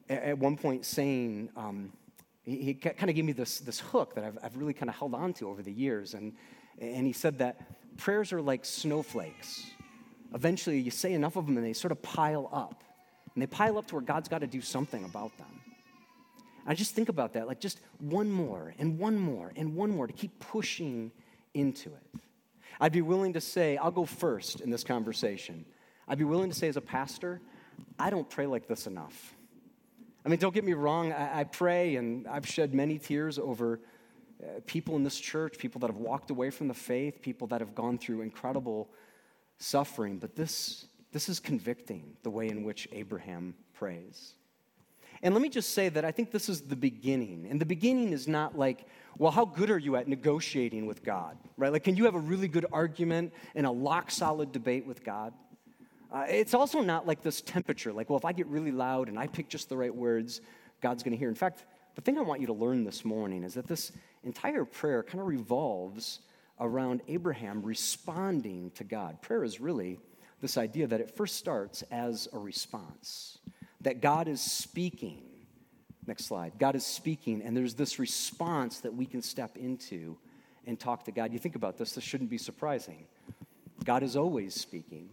at 0.09 0.39
one 0.39 0.57
point 0.57 0.85
saying, 0.85 1.51
um, 1.57 1.93
he, 2.45 2.59
he 2.59 2.75
kind 2.75 3.09
of 3.09 3.17
gave 3.17 3.25
me 3.25 3.33
this, 3.33 3.59
this 3.61 3.81
hook 3.81 4.15
that 4.15 4.25
I've, 4.25 4.39
I've 4.43 4.57
really 4.57 4.75
kind 4.75 4.89
of 4.89 4.97
held 4.97 5.15
on 5.15 5.33
to 5.35 5.49
over 5.49 5.63
the 5.63 5.73
years. 5.73 6.15
And, 6.15 6.35
and 6.79 7.07
he 7.07 7.13
said 7.13 7.39
that 7.39 7.97
prayers 7.97 8.33
are 8.33 8.43
like 8.43 8.65
snowflakes. 8.65 9.65
Eventually, 10.35 10.79
you 10.79 10.91
say 10.91 11.13
enough 11.13 11.37
of 11.37 11.47
them 11.47 11.57
and 11.57 11.67
they 11.67 11.73
sort 11.73 11.93
of 11.93 12.03
pile 12.03 12.49
up. 12.53 12.85
And 13.35 13.43
they 13.43 13.47
pile 13.47 13.79
up 13.79 13.87
to 13.89 13.97
where 13.97 14.03
God's 14.03 14.29
got 14.29 14.41
to 14.41 14.47
do 14.47 14.61
something 14.61 15.05
about 15.05 15.37
them. 15.39 15.47
I 16.67 16.75
just 16.75 16.95
think 16.95 17.09
about 17.09 17.35
that, 17.35 17.47
like 17.47 17.61
just 17.61 17.81
one 17.99 18.29
more 18.29 18.75
and 18.79 18.99
one 18.99 19.17
more 19.17 19.53
and 19.55 19.77
one 19.77 19.91
more 19.91 20.07
to 20.09 20.13
keep 20.13 20.39
pushing 20.41 21.13
into 21.55 21.91
it. 21.91 22.21
I'd 22.81 22.93
be 22.93 23.03
willing 23.03 23.33
to 23.35 23.41
say, 23.41 23.77
I'll 23.77 23.91
go 23.91 24.05
first 24.05 24.61
in 24.61 24.71
this 24.71 24.85
conversation. 24.85 25.65
I'd 26.09 26.19
be 26.19 26.25
willing 26.25 26.51
to 26.51 26.57
say, 26.57 26.69
as 26.69 26.77
a 26.77 26.81
pastor, 26.81 27.41
I 27.99 28.11
don't 28.11 28.29
pray 28.29 28.47
like 28.47 28.69
this 28.69 28.87
enough. 28.87 29.35
I 30.25 30.29
mean, 30.29 30.39
don't 30.39 30.55
get 30.55 30.65
me 30.65 30.75
wrong, 30.75 31.13
I, 31.13 31.41
I 31.41 31.45
pray 31.45 31.97
and 31.97 32.27
I've 32.27 32.47
shed 32.47 32.75
many 32.75 32.99
tears 32.99 33.39
over 33.39 33.81
uh, 34.43 34.61
people 34.67 34.97
in 34.97 35.05
this 35.05 35.19
church, 35.19 35.57
people 35.57 35.79
that 35.81 35.87
have 35.89 35.97
walked 35.97 36.31
away 36.31 36.51
from 36.51 36.69
the 36.69 36.75
faith, 36.75 37.23
people 37.23 37.47
that 37.49 37.61
have 37.61 37.75
gone 37.75 37.97
through 37.97 38.23
incredible 38.23 38.91
suffering, 39.59 40.19
but 40.19 40.37
this, 40.37 40.87
this 41.13 41.29
is 41.29 41.41
convicting 41.41 42.17
the 42.23 42.31
way 42.31 42.49
in 42.49 42.65
which 42.65 42.89
Abraham 42.93 43.55
prays. 43.73 44.35
And 45.23 45.35
let 45.35 45.41
me 45.41 45.49
just 45.49 45.71
say 45.71 45.89
that 45.89 46.05
I 46.05 46.11
think 46.11 46.31
this 46.31 46.49
is 46.49 46.63
the 46.63 46.77
beginning. 46.77 47.47
And 47.49 47.61
the 47.61 47.67
beginning 47.67 48.13
is 48.13 48.29
not 48.29 48.59
like, 48.59 48.87
well, 49.19 49.33
how 49.33 49.45
good 49.45 49.71
are 49.71 49.79
you 49.79 49.97
at 49.97 50.09
negotiating 50.09 50.87
with 50.87 51.03
God, 51.05 51.37
right? 51.57 51.73
Like, 51.73 51.85
can 51.85 51.97
you 51.97 52.05
have 52.05 52.15
a 52.15 52.21
really 52.21 52.49
good 52.49 52.67
argument 52.73 53.33
and 53.55 53.67
a 53.67 53.71
lock 53.71 54.11
solid 54.11 54.53
debate 54.53 54.87
with 54.87 55.05
God? 55.05 55.33
Uh, 56.13 56.25
it's 56.29 56.55
also 56.55 56.81
not 56.81 57.07
like 57.07 57.23
this 57.23 57.41
temperature, 57.41 57.93
like, 57.93 58.11
well, 58.11 58.19
if 58.19 58.25
I 58.25 58.33
get 58.33 58.47
really 58.47 58.73
loud 58.73 59.09
and 59.09 59.19
I 59.19 59.27
pick 59.27 59.49
just 59.49 59.69
the 59.69 59.77
right 59.77 59.95
words, 59.95 60.41
God's 60.81 61.03
going 61.03 61.13
to 61.13 61.19
hear. 61.19 61.29
In 61.29 61.35
fact, 61.35 61.65
the 61.95 62.01
thing 62.01 62.19
I 62.19 62.23
want 62.23 62.41
you 62.41 62.47
to 62.49 62.53
learn 62.53 62.85
this 62.85 63.05
morning 63.05 63.43
is 63.43 63.55
that 63.55 63.67
this 63.67 63.91
entire 64.23 64.65
prayer 64.65 65.03
kind 65.03 65.21
of 65.21 65.27
revolves 65.27 66.21
around 66.61 67.03
Abraham 67.09 67.63
responding 67.63 68.71
to 68.73 68.85
God. 68.85 69.21
Prayer 69.23 69.45
is 69.45 69.61
really 69.61 69.99
this 70.41 70.57
idea 70.57 70.87
that 70.87 71.01
it 71.01 71.11
first 71.11 71.37
starts 71.37 71.83
as 71.91 72.29
a 72.33 72.39
response, 72.39 73.39
that 73.81 74.01
God 74.01 74.29
is 74.29 74.41
speaking 74.41 75.26
Next 76.07 76.27
slide. 76.27 76.53
God 76.59 76.77
is 76.77 76.87
speaking, 76.87 77.43
and 77.43 77.57
there's 77.57 77.75
this 77.75 77.99
response 77.99 78.81
that 78.81 78.95
we 78.95 79.07
can 79.07 79.23
step 79.23 79.57
into 79.57 80.17
and 80.67 80.79
talk 80.79 81.05
to 81.05 81.13
God. 81.13 81.33
You 81.33 81.39
think 81.39 81.57
about 81.57 81.79
this, 81.79 81.93
this 81.93 82.05
shouldn't 82.05 82.31
be 82.31 82.39
surprising. 82.39 83.07
God 83.85 84.03
is 84.03 84.17
always 84.17 84.55
speaking. 84.55 85.09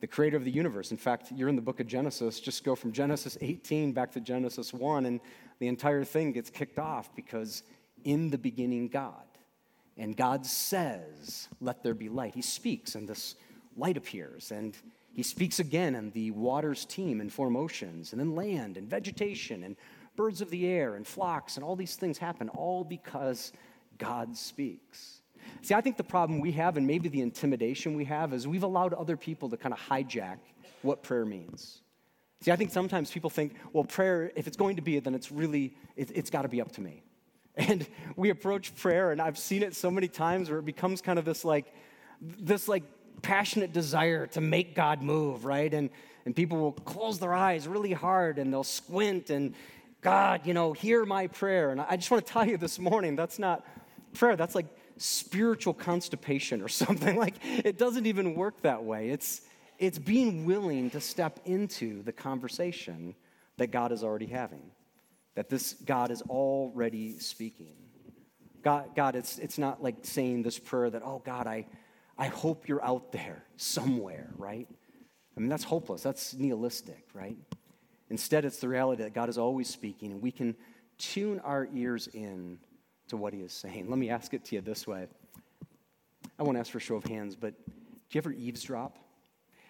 The 0.00 0.06
creator 0.06 0.36
of 0.36 0.44
the 0.44 0.50
universe. 0.50 0.90
In 0.90 0.96
fact, 0.96 1.30
you're 1.34 1.48
in 1.48 1.56
the 1.56 1.62
book 1.62 1.78
of 1.78 1.86
Genesis. 1.86 2.40
Just 2.40 2.64
go 2.64 2.74
from 2.74 2.92
Genesis 2.92 3.38
18 3.40 3.92
back 3.92 4.12
to 4.12 4.20
Genesis 4.20 4.72
1, 4.72 5.06
and 5.06 5.20
the 5.58 5.68
entire 5.68 6.04
thing 6.04 6.32
gets 6.32 6.50
kicked 6.50 6.78
off 6.78 7.14
because 7.14 7.62
in 8.04 8.30
the 8.30 8.38
beginning, 8.38 8.88
God. 8.88 9.14
And 9.96 10.16
God 10.16 10.46
says, 10.46 11.48
Let 11.60 11.82
there 11.82 11.94
be 11.94 12.08
light. 12.08 12.34
He 12.34 12.42
speaks, 12.42 12.94
and 12.94 13.08
this 13.08 13.36
light 13.76 13.96
appears. 13.96 14.50
And 14.50 14.76
he 15.14 15.22
speaks 15.22 15.58
again, 15.58 15.94
and 15.94 16.12
the 16.12 16.30
waters 16.30 16.84
teem 16.84 17.20
and 17.20 17.32
form 17.32 17.56
oceans, 17.56 18.12
and 18.12 18.20
then 18.20 18.34
land 18.34 18.76
and 18.76 18.88
vegetation 18.88 19.62
and 19.62 19.76
birds 20.16 20.40
of 20.40 20.50
the 20.50 20.66
air 20.66 20.94
and 20.94 21.06
flocks, 21.06 21.56
and 21.56 21.64
all 21.64 21.76
these 21.76 21.96
things 21.96 22.18
happen, 22.18 22.48
all 22.50 22.84
because 22.84 23.52
God 23.98 24.36
speaks. 24.36 25.20
See, 25.60 25.74
I 25.74 25.80
think 25.80 25.96
the 25.96 26.04
problem 26.04 26.40
we 26.40 26.52
have, 26.52 26.76
and 26.76 26.86
maybe 26.86 27.08
the 27.08 27.20
intimidation 27.20 27.94
we 27.94 28.04
have, 28.06 28.32
is 28.32 28.46
we've 28.46 28.62
allowed 28.62 28.94
other 28.94 29.16
people 29.16 29.48
to 29.50 29.56
kind 29.56 29.72
of 29.72 29.80
hijack 29.80 30.38
what 30.82 31.02
prayer 31.02 31.24
means. 31.24 31.82
See, 32.40 32.50
I 32.50 32.56
think 32.56 32.70
sometimes 32.72 33.10
people 33.10 33.30
think, 33.30 33.54
well, 33.72 33.84
prayer, 33.84 34.32
if 34.34 34.46
it's 34.46 34.56
going 34.56 34.76
to 34.76 34.82
be, 34.82 34.98
then 34.98 35.14
it's 35.14 35.30
really, 35.30 35.74
it, 35.96 36.10
it's 36.14 36.30
got 36.30 36.42
to 36.42 36.48
be 36.48 36.60
up 36.60 36.72
to 36.72 36.80
me. 36.80 37.02
And 37.54 37.86
we 38.16 38.30
approach 38.30 38.74
prayer, 38.74 39.12
and 39.12 39.20
I've 39.20 39.36
seen 39.36 39.62
it 39.62 39.74
so 39.76 39.90
many 39.90 40.08
times 40.08 40.48
where 40.48 40.58
it 40.58 40.64
becomes 40.64 41.02
kind 41.02 41.18
of 41.18 41.26
this 41.26 41.44
like, 41.44 41.66
this 42.22 42.66
like 42.66 42.84
passionate 43.20 43.72
desire 43.72 44.26
to 44.28 44.40
make 44.40 44.74
God 44.74 45.02
move, 45.02 45.44
right? 45.44 45.72
And, 45.72 45.90
and 46.24 46.34
people 46.34 46.58
will 46.58 46.72
close 46.72 47.18
their 47.18 47.34
eyes 47.34 47.68
really 47.68 47.92
hard 47.92 48.38
and 48.38 48.52
they'll 48.52 48.64
squint 48.64 49.30
and, 49.30 49.54
God, 50.00 50.46
you 50.46 50.54
know, 50.54 50.72
hear 50.72 51.04
my 51.04 51.28
prayer. 51.28 51.70
And 51.70 51.80
I 51.80 51.96
just 51.96 52.10
want 52.10 52.26
to 52.26 52.32
tell 52.32 52.46
you 52.46 52.56
this 52.56 52.78
morning, 52.78 53.14
that's 53.16 53.38
not 53.38 53.64
prayer, 54.14 54.36
that's 54.36 54.54
like 54.54 54.66
spiritual 54.96 55.74
constipation 55.74 56.60
or 56.60 56.68
something. 56.82 57.16
Like 57.16 57.34
it 57.42 57.78
doesn't 57.78 58.06
even 58.06 58.34
work 58.34 58.62
that 58.62 58.82
way. 58.84 59.10
It's, 59.10 59.42
it's 59.78 59.98
being 59.98 60.44
willing 60.44 60.90
to 60.90 61.00
step 61.00 61.40
into 61.44 62.02
the 62.02 62.12
conversation 62.12 63.14
that 63.56 63.70
God 63.70 63.92
is 63.92 64.02
already 64.02 64.26
having, 64.26 64.62
that 65.34 65.48
this 65.48 65.74
God 65.74 66.10
is 66.10 66.22
already 66.22 67.18
speaking. 67.18 67.74
God, 68.62 68.94
God 68.94 69.16
it's, 69.16 69.38
it's 69.38 69.58
not 69.58 69.82
like 69.82 69.96
saying 70.02 70.42
this 70.42 70.58
prayer 70.58 70.88
that, 70.90 71.02
oh, 71.04 71.20
God, 71.24 71.46
I, 71.46 71.66
I 72.22 72.28
hope 72.28 72.68
you're 72.68 72.84
out 72.84 73.10
there 73.10 73.42
somewhere, 73.56 74.30
right? 74.36 74.68
I 75.36 75.40
mean, 75.40 75.48
that's 75.48 75.64
hopeless. 75.64 76.04
That's 76.04 76.34
nihilistic, 76.34 77.04
right? 77.14 77.36
Instead, 78.10 78.44
it's 78.44 78.58
the 78.58 78.68
reality 78.68 79.02
that 79.02 79.12
God 79.12 79.28
is 79.28 79.38
always 79.38 79.68
speaking, 79.68 80.12
and 80.12 80.22
we 80.22 80.30
can 80.30 80.54
tune 80.98 81.40
our 81.40 81.66
ears 81.74 82.08
in 82.14 82.58
to 83.08 83.16
what 83.16 83.34
He 83.34 83.40
is 83.40 83.52
saying. 83.52 83.90
Let 83.90 83.98
me 83.98 84.08
ask 84.08 84.34
it 84.34 84.44
to 84.44 84.54
you 84.54 84.60
this 84.60 84.86
way. 84.86 85.08
I 86.38 86.44
won't 86.44 86.56
ask 86.56 86.70
for 86.70 86.78
a 86.78 86.80
show 86.80 86.94
of 86.94 87.02
hands, 87.02 87.34
but 87.34 87.54
do 87.66 87.72
you 88.12 88.20
ever 88.20 88.30
eavesdrop? 88.30 89.00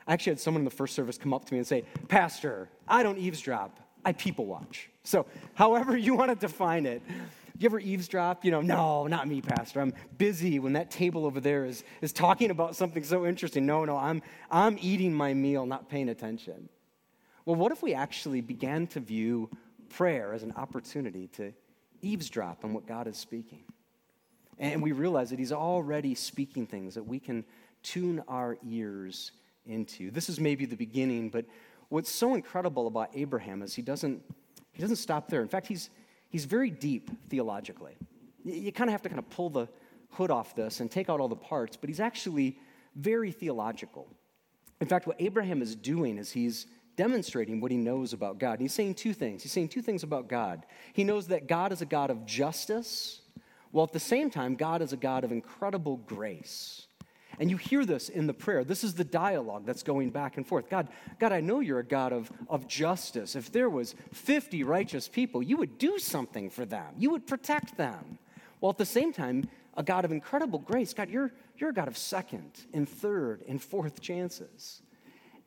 I 0.07 0.12
actually 0.12 0.33
had 0.33 0.41
someone 0.41 0.61
in 0.61 0.67
the 0.67 0.71
first 0.71 0.95
service 0.95 1.17
come 1.17 1.33
up 1.33 1.47
to 1.47 1.55
me 1.55 1.59
and 1.59 1.67
say, 1.67 1.85
Pastor, 2.09 2.69
I 2.87 3.03
don't 3.03 3.17
eavesdrop, 3.17 3.81
I 4.05 4.12
people 4.12 4.45
watch. 4.45 4.91
So, 5.05 5.25
however 5.55 5.97
you 5.97 6.15
want 6.17 6.29
to 6.29 6.37
define 6.37 6.85
it, 6.85 7.01
you 7.59 7.67
ever 7.67 7.81
eavesdrop? 7.81 8.45
You 8.45 8.51
know, 8.51 8.61
no, 8.61 9.07
not 9.07 9.29
me, 9.29 9.41
Pastor. 9.41 9.81
I'm 9.81 9.93
busy 10.19 10.59
when 10.59 10.73
that 10.75 10.91
table 10.91 11.27
over 11.27 11.41
there 11.41 11.65
is, 11.65 11.85
is 12.01 12.12
talking 12.12 12.51
about 12.51 12.77
something 12.77 13.05
so 13.05 13.27
interesting. 13.27 13.67
No, 13.67 13.85
no, 13.85 13.97
I'm, 13.97 14.23
I'm 14.51 14.79
eating 14.81 15.12
my 15.12 15.35
meal, 15.35 15.67
not 15.67 15.88
paying 15.88 16.09
attention. 16.09 16.69
Well, 17.45 17.57
what 17.57 17.73
if 17.73 17.83
we 17.83 17.95
actually 17.95 18.41
began 18.41 18.87
to 18.88 19.01
view 19.01 19.51
prayer 19.88 20.33
as 20.33 20.43
an 20.43 20.53
opportunity 20.57 21.29
to 21.29 21.53
eavesdrop 22.01 22.65
on 22.65 22.73
what 22.73 22.87
God 22.87 23.07
is 23.07 23.17
speaking? 23.17 23.65
And 24.59 24.83
we 24.83 24.93
realize 24.93 25.31
that 25.31 25.38
He's 25.38 25.53
already 25.53 26.15
speaking 26.15 26.67
things 26.67 26.95
that 26.95 27.07
we 27.07 27.19
can 27.19 27.45
tune 27.83 28.23
our 28.29 28.57
ears 28.67 29.33
into. 29.67 30.11
This 30.11 30.29
is 30.29 30.41
maybe 30.41 30.65
the 30.67 30.77
beginning, 30.77 31.31
but 31.31 31.45
what's 31.88 32.11
so 32.11 32.35
incredible 32.35 32.87
about 32.87 33.11
Abraham 33.15 33.62
is 33.62 33.75
he 33.75 33.83
doesn't, 33.83 34.23
he 34.73 34.81
doesn't 34.81 34.97
stop 34.97 35.29
there. 35.29 35.43
In 35.43 35.49
fact, 35.49 35.67
he's, 35.67 35.91
he's 36.33 36.47
very 36.47 36.71
deep 36.71 37.11
theologically. 37.29 37.95
You, 38.45 38.73
kind 38.73 38.90
of 38.90 38.92
have 38.92 39.03
to 39.03 39.09
kind 39.09 39.21
of 39.21 39.31
pull 39.31 39.51
the 39.51 39.68
hood 40.11 40.33
off 40.33 40.57
this 40.57 40.81
and 40.81 40.90
take 40.90 41.09
out 41.09 41.21
all 41.21 41.29
the 41.29 41.37
parts, 41.37 41.77
but 41.77 41.88
he's 41.88 42.01
actually 42.01 42.59
very 42.97 43.31
theological. 43.31 44.09
In 44.81 44.88
fact, 44.88 45.07
what 45.07 45.16
Abraham 45.21 45.62
is 45.62 45.77
doing 45.77 46.18
is 46.18 46.33
he's 46.33 46.66
demonstrating 46.97 47.61
what 47.61 47.71
he 47.71 47.77
knows 47.77 48.12
about 48.12 48.38
God. 48.38 48.53
And 48.55 48.62
he's 48.62 48.75
saying 48.75 48.97
two 48.97 49.14
things. 49.14 49.42
He's 49.42 49.53
saying 49.53 49.68
two 49.68 49.83
things 49.83 50.03
about 50.03 50.29
God. 50.29 50.66
He 50.92 51.05
knows 51.05 51.29
that 51.29 51.47
God 51.47 51.73
is 51.73 51.83
a 51.83 51.87
God 51.87 52.11
of 52.11 52.27
justice, 52.27 53.21
while 53.71 53.85
at 53.85 53.92
the 53.92 54.01
same 54.01 54.29
time, 54.29 54.57
God 54.57 54.83
is 54.83 54.92
a 54.92 54.97
God 54.97 55.25
of 55.25 55.33
incredible 55.33 55.97
grace. 55.99 56.87
And 57.38 57.51
you 57.51 57.57
hear 57.57 57.85
this 57.85 58.09
in 58.09 58.27
the 58.27 58.35
prayer. 58.35 58.64
This 58.64 58.85
is 58.85 58.95
the 58.95 59.05
dialogue 59.05 59.64
that's 59.66 59.83
going 59.83 60.11
back 60.11 60.37
and 60.37 60.47
forth. 60.47 60.68
God, 60.68 60.88
God, 61.18 61.33
I 61.33 61.40
know 61.40 61.61
you're 61.61 61.79
a 61.79 61.85
God 61.85 62.12
of, 62.12 62.31
of 62.49 62.68
justice. 62.68 63.37
If 63.37 63.51
there 63.53 63.71
was 63.71 63.95
50 64.12 64.64
righteous 64.64 65.09
people, 65.09 65.42
you 65.42 65.57
would 65.57 65.79
do 65.79 65.99
something 65.99 66.51
for 66.51 66.64
them. 66.64 66.95
You 66.99 67.11
would 67.11 67.27
protect 67.27 67.77
them. 67.77 68.18
While 68.61 68.71
at 68.71 68.79
the 68.79 68.87
same 68.87 69.12
time, 69.12 69.49
a 69.77 69.83
God 69.83 70.05
of 70.05 70.12
incredible 70.12 70.59
grace. 70.59 70.92
God, 70.92 71.09
you're, 71.09 71.33
you're 71.57 71.71
a 71.71 71.75
God 71.75 71.88
of 71.88 71.97
second 71.97 72.66
and 72.73 72.88
third 72.88 73.42
and 73.49 73.61
fourth 73.62 74.01
chances. 74.01 74.83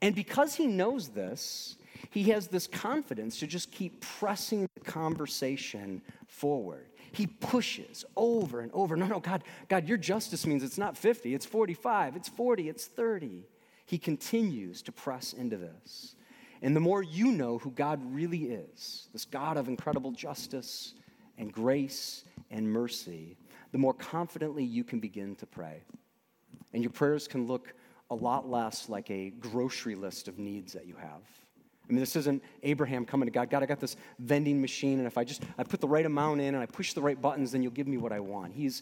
And 0.01 0.15
because 0.15 0.55
he 0.55 0.67
knows 0.67 1.09
this, 1.09 1.77
he 2.09 2.23
has 2.25 2.47
this 2.47 2.67
confidence 2.67 3.39
to 3.39 3.47
just 3.47 3.71
keep 3.71 4.01
pressing 4.01 4.69
conversation 4.85 6.01
forward. 6.27 6.87
He 7.11 7.27
pushes 7.27 8.05
over 8.15 8.59
and 8.59 8.71
over. 8.73 8.95
No, 8.95 9.07
no, 9.07 9.19
God, 9.19 9.43
God, 9.69 9.87
your 9.87 9.97
justice 9.97 10.45
means 10.45 10.63
it's 10.63 10.77
not 10.77 10.97
50, 10.97 11.33
it's 11.33 11.45
45, 11.45 12.15
it's 12.15 12.29
40, 12.29 12.69
it's 12.69 12.85
30. 12.85 13.47
He 13.85 13.97
continues 13.97 14.81
to 14.83 14.91
press 14.91 15.33
into 15.33 15.57
this. 15.57 16.15
And 16.61 16.75
the 16.75 16.79
more 16.79 17.03
you 17.03 17.31
know 17.31 17.57
who 17.57 17.71
God 17.71 18.01
really 18.13 18.45
is, 18.45 19.07
this 19.13 19.25
God 19.25 19.57
of 19.57 19.67
incredible 19.67 20.11
justice 20.11 20.93
and 21.37 21.51
grace 21.51 22.23
and 22.49 22.67
mercy, 22.67 23.37
the 23.71 23.77
more 23.77 23.93
confidently 23.93 24.63
you 24.63 24.83
can 24.83 24.99
begin 24.99 25.35
to 25.35 25.45
pray. 25.45 25.83
And 26.73 26.81
your 26.81 26.91
prayers 26.91 27.27
can 27.27 27.45
look 27.45 27.73
a 28.09 28.15
lot 28.15 28.49
less 28.49 28.89
like 28.89 29.09
a 29.11 29.29
grocery 29.31 29.95
list 29.95 30.27
of 30.27 30.39
needs 30.39 30.73
that 30.73 30.87
you 30.87 30.95
have. 30.95 31.21
I 31.87 31.93
mean, 31.93 31.99
this 31.99 32.15
isn't 32.15 32.43
Abraham 32.63 33.05
coming 33.05 33.27
to 33.27 33.31
God. 33.31 33.49
God, 33.49 33.61
I 33.63 33.65
got 33.65 33.79
this 33.79 33.95
vending 34.19 34.59
machine, 34.59 34.97
and 34.97 35.07
if 35.07 35.17
I 35.17 35.23
just 35.23 35.43
I 35.57 35.63
put 35.63 35.81
the 35.81 35.87
right 35.87 36.05
amount 36.05 36.41
in 36.41 36.55
and 36.55 36.57
I 36.57 36.65
push 36.65 36.93
the 36.93 37.01
right 37.01 37.19
buttons, 37.19 37.51
then 37.51 37.61
you'll 37.61 37.71
give 37.71 37.87
me 37.87 37.97
what 37.97 38.11
I 38.11 38.19
want. 38.19 38.53
He's 38.53 38.81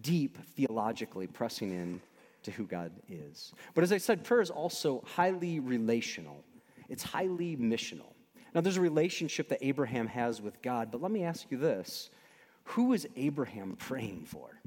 deep 0.00 0.38
theologically 0.56 1.26
pressing 1.26 1.70
in 1.70 2.00
to 2.42 2.50
who 2.50 2.66
God 2.66 2.92
is. 3.08 3.52
But 3.74 3.84
as 3.84 3.92
I 3.92 3.98
said, 3.98 4.24
prayer 4.24 4.42
is 4.42 4.50
also 4.50 5.02
highly 5.06 5.60
relational. 5.60 6.44
It's 6.88 7.02
highly 7.02 7.56
missional. 7.56 8.12
Now, 8.54 8.60
there's 8.60 8.76
a 8.76 8.82
relationship 8.82 9.48
that 9.48 9.58
Abraham 9.62 10.06
has 10.06 10.40
with 10.40 10.62
God, 10.62 10.90
but 10.92 11.02
let 11.02 11.10
me 11.10 11.24
ask 11.24 11.50
you 11.50 11.56
this 11.56 12.10
who 12.64 12.92
is 12.92 13.06
Abraham 13.16 13.76
praying 13.76 14.24
for? 14.26 14.60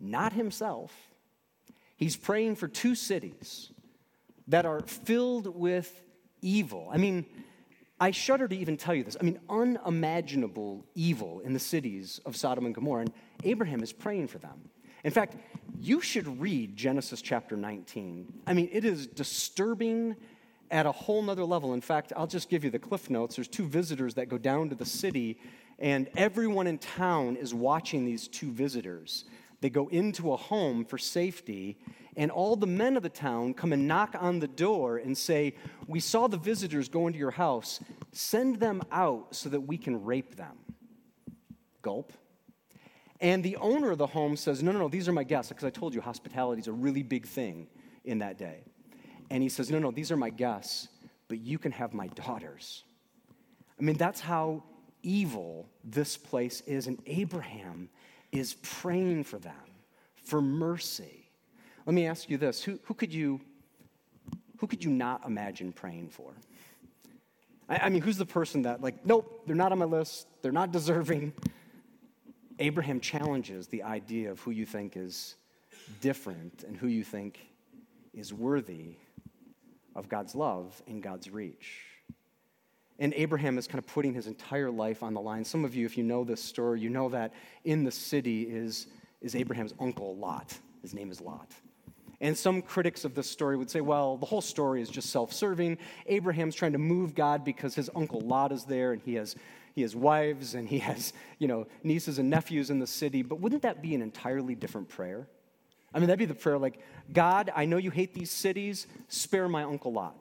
Not 0.00 0.32
himself. 0.32 0.92
He's 1.96 2.16
praying 2.16 2.56
for 2.56 2.68
two 2.68 2.94
cities 2.94 3.70
that 4.48 4.66
are 4.66 4.80
filled 4.80 5.46
with 5.46 6.02
evil. 6.44 6.88
I 6.92 6.98
mean, 6.98 7.24
I 7.98 8.10
shudder 8.10 8.46
to 8.46 8.56
even 8.56 8.76
tell 8.76 8.94
you 8.94 9.02
this. 9.02 9.16
I 9.18 9.24
mean, 9.24 9.40
unimaginable 9.48 10.84
evil 10.94 11.40
in 11.40 11.52
the 11.52 11.58
cities 11.58 12.20
of 12.26 12.36
Sodom 12.36 12.66
and 12.66 12.74
Gomorrah, 12.74 13.02
and 13.02 13.12
Abraham 13.44 13.82
is 13.82 13.92
praying 13.92 14.28
for 14.28 14.38
them. 14.38 14.68
In 15.04 15.10
fact, 15.10 15.36
you 15.80 16.00
should 16.00 16.40
read 16.40 16.76
Genesis 16.76 17.22
chapter 17.22 17.56
19. 17.56 18.32
I 18.46 18.54
mean, 18.54 18.68
it 18.72 18.84
is 18.84 19.06
disturbing 19.06 20.16
at 20.70 20.86
a 20.86 20.92
whole 20.92 21.22
nother 21.22 21.44
level. 21.44 21.74
In 21.74 21.80
fact, 21.80 22.12
I'll 22.16 22.26
just 22.26 22.48
give 22.48 22.64
you 22.64 22.70
the 22.70 22.78
cliff 22.78 23.10
notes. 23.10 23.36
There's 23.36 23.48
two 23.48 23.66
visitors 23.66 24.14
that 24.14 24.28
go 24.28 24.38
down 24.38 24.70
to 24.70 24.74
the 24.74 24.86
city, 24.86 25.38
and 25.78 26.08
everyone 26.16 26.66
in 26.66 26.78
town 26.78 27.36
is 27.36 27.54
watching 27.54 28.04
these 28.04 28.28
two 28.28 28.50
visitors. 28.50 29.24
They 29.60 29.70
go 29.70 29.88
into 29.88 30.32
a 30.32 30.36
home 30.36 30.84
for 30.84 30.98
safety, 30.98 31.78
and 32.16 32.30
all 32.30 32.56
the 32.56 32.66
men 32.66 32.96
of 32.96 33.02
the 33.02 33.08
town 33.08 33.54
come 33.54 33.72
and 33.72 33.88
knock 33.88 34.14
on 34.18 34.38
the 34.38 34.48
door 34.48 34.98
and 34.98 35.16
say, 35.16 35.54
We 35.86 36.00
saw 36.00 36.28
the 36.28 36.36
visitors 36.36 36.88
go 36.88 37.06
into 37.06 37.18
your 37.18 37.32
house. 37.32 37.80
Send 38.12 38.60
them 38.60 38.82
out 38.92 39.34
so 39.34 39.48
that 39.48 39.60
we 39.60 39.76
can 39.76 40.04
rape 40.04 40.36
them. 40.36 40.56
Gulp. 41.82 42.12
And 43.20 43.42
the 43.42 43.56
owner 43.56 43.90
of 43.90 43.98
the 43.98 44.06
home 44.06 44.36
says, 44.36 44.62
No, 44.62 44.72
no, 44.72 44.78
no, 44.78 44.88
these 44.88 45.08
are 45.08 45.12
my 45.12 45.24
guests, 45.24 45.48
because 45.48 45.64
I 45.64 45.70
told 45.70 45.94
you 45.94 46.00
hospitality 46.00 46.60
is 46.60 46.68
a 46.68 46.72
really 46.72 47.02
big 47.02 47.26
thing 47.26 47.66
in 48.04 48.18
that 48.18 48.38
day. 48.38 48.64
And 49.30 49.42
he 49.42 49.48
says, 49.48 49.70
No, 49.70 49.78
no, 49.78 49.90
these 49.90 50.12
are 50.12 50.16
my 50.16 50.30
guests, 50.30 50.88
but 51.28 51.38
you 51.40 51.58
can 51.58 51.72
have 51.72 51.94
my 51.94 52.08
daughters. 52.08 52.84
I 53.78 53.82
mean, 53.82 53.96
that's 53.96 54.20
how 54.20 54.62
evil 55.02 55.68
this 55.82 56.16
place 56.16 56.60
is. 56.62 56.86
And 56.86 57.00
Abraham 57.06 57.88
is 58.30 58.54
praying 58.62 59.24
for 59.24 59.38
them 59.38 59.54
for 60.24 60.40
mercy. 60.40 61.23
Let 61.86 61.94
me 61.94 62.06
ask 62.06 62.30
you 62.30 62.38
this 62.38 62.62
who, 62.62 62.78
who, 62.84 62.94
could, 62.94 63.12
you, 63.12 63.40
who 64.58 64.66
could 64.66 64.82
you 64.82 64.90
not 64.90 65.26
imagine 65.26 65.72
praying 65.72 66.08
for? 66.10 66.32
I, 67.68 67.76
I 67.76 67.88
mean, 67.88 68.02
who's 68.02 68.16
the 68.16 68.26
person 68.26 68.62
that, 68.62 68.80
like, 68.80 69.04
nope, 69.04 69.42
they're 69.46 69.56
not 69.56 69.72
on 69.72 69.78
my 69.78 69.84
list, 69.84 70.26
they're 70.42 70.52
not 70.52 70.72
deserving? 70.72 71.32
Abraham 72.58 73.00
challenges 73.00 73.66
the 73.66 73.82
idea 73.82 74.30
of 74.30 74.40
who 74.40 74.50
you 74.50 74.64
think 74.64 74.96
is 74.96 75.34
different 76.00 76.64
and 76.66 76.76
who 76.76 76.86
you 76.86 77.02
think 77.02 77.38
is 78.12 78.32
worthy 78.32 78.96
of 79.94 80.08
God's 80.08 80.34
love 80.34 80.80
and 80.86 81.02
God's 81.02 81.30
reach. 81.30 81.80
And 82.98 83.12
Abraham 83.14 83.58
is 83.58 83.66
kind 83.66 83.80
of 83.80 83.86
putting 83.86 84.14
his 84.14 84.28
entire 84.28 84.70
life 84.70 85.02
on 85.02 85.14
the 85.14 85.20
line. 85.20 85.44
Some 85.44 85.64
of 85.64 85.74
you, 85.74 85.84
if 85.84 85.98
you 85.98 86.04
know 86.04 86.22
this 86.22 86.42
story, 86.42 86.80
you 86.80 86.90
know 86.90 87.08
that 87.08 87.34
in 87.64 87.82
the 87.82 87.90
city 87.90 88.42
is, 88.42 88.86
is 89.20 89.34
Abraham's 89.34 89.74
uncle 89.80 90.16
Lot. 90.16 90.56
His 90.80 90.94
name 90.94 91.10
is 91.10 91.20
Lot. 91.20 91.50
And 92.24 92.34
some 92.38 92.62
critics 92.62 93.04
of 93.04 93.14
this 93.14 93.28
story 93.28 93.54
would 93.54 93.68
say, 93.68 93.82
well, 93.82 94.16
the 94.16 94.24
whole 94.24 94.40
story 94.40 94.80
is 94.80 94.88
just 94.88 95.10
self 95.10 95.30
serving. 95.30 95.76
Abraham's 96.06 96.54
trying 96.54 96.72
to 96.72 96.78
move 96.78 97.14
God 97.14 97.44
because 97.44 97.74
his 97.74 97.90
uncle 97.94 98.22
Lot 98.22 98.50
is 98.50 98.64
there 98.64 98.94
and 98.94 99.02
he 99.02 99.16
has, 99.16 99.36
he 99.74 99.82
has 99.82 99.94
wives 99.94 100.54
and 100.54 100.66
he 100.66 100.78
has 100.78 101.12
you 101.38 101.46
know, 101.46 101.66
nieces 101.82 102.18
and 102.18 102.30
nephews 102.30 102.70
in 102.70 102.78
the 102.78 102.86
city. 102.86 103.20
But 103.20 103.40
wouldn't 103.40 103.60
that 103.60 103.82
be 103.82 103.94
an 103.94 104.00
entirely 104.00 104.54
different 104.54 104.88
prayer? 104.88 105.28
I 105.92 105.98
mean, 105.98 106.06
that'd 106.06 106.18
be 106.18 106.24
the 106.24 106.34
prayer 106.34 106.56
like, 106.56 106.80
God, 107.12 107.52
I 107.54 107.66
know 107.66 107.76
you 107.76 107.90
hate 107.90 108.14
these 108.14 108.30
cities, 108.30 108.86
spare 109.08 109.46
my 109.46 109.64
uncle 109.64 109.92
Lot. 109.92 110.16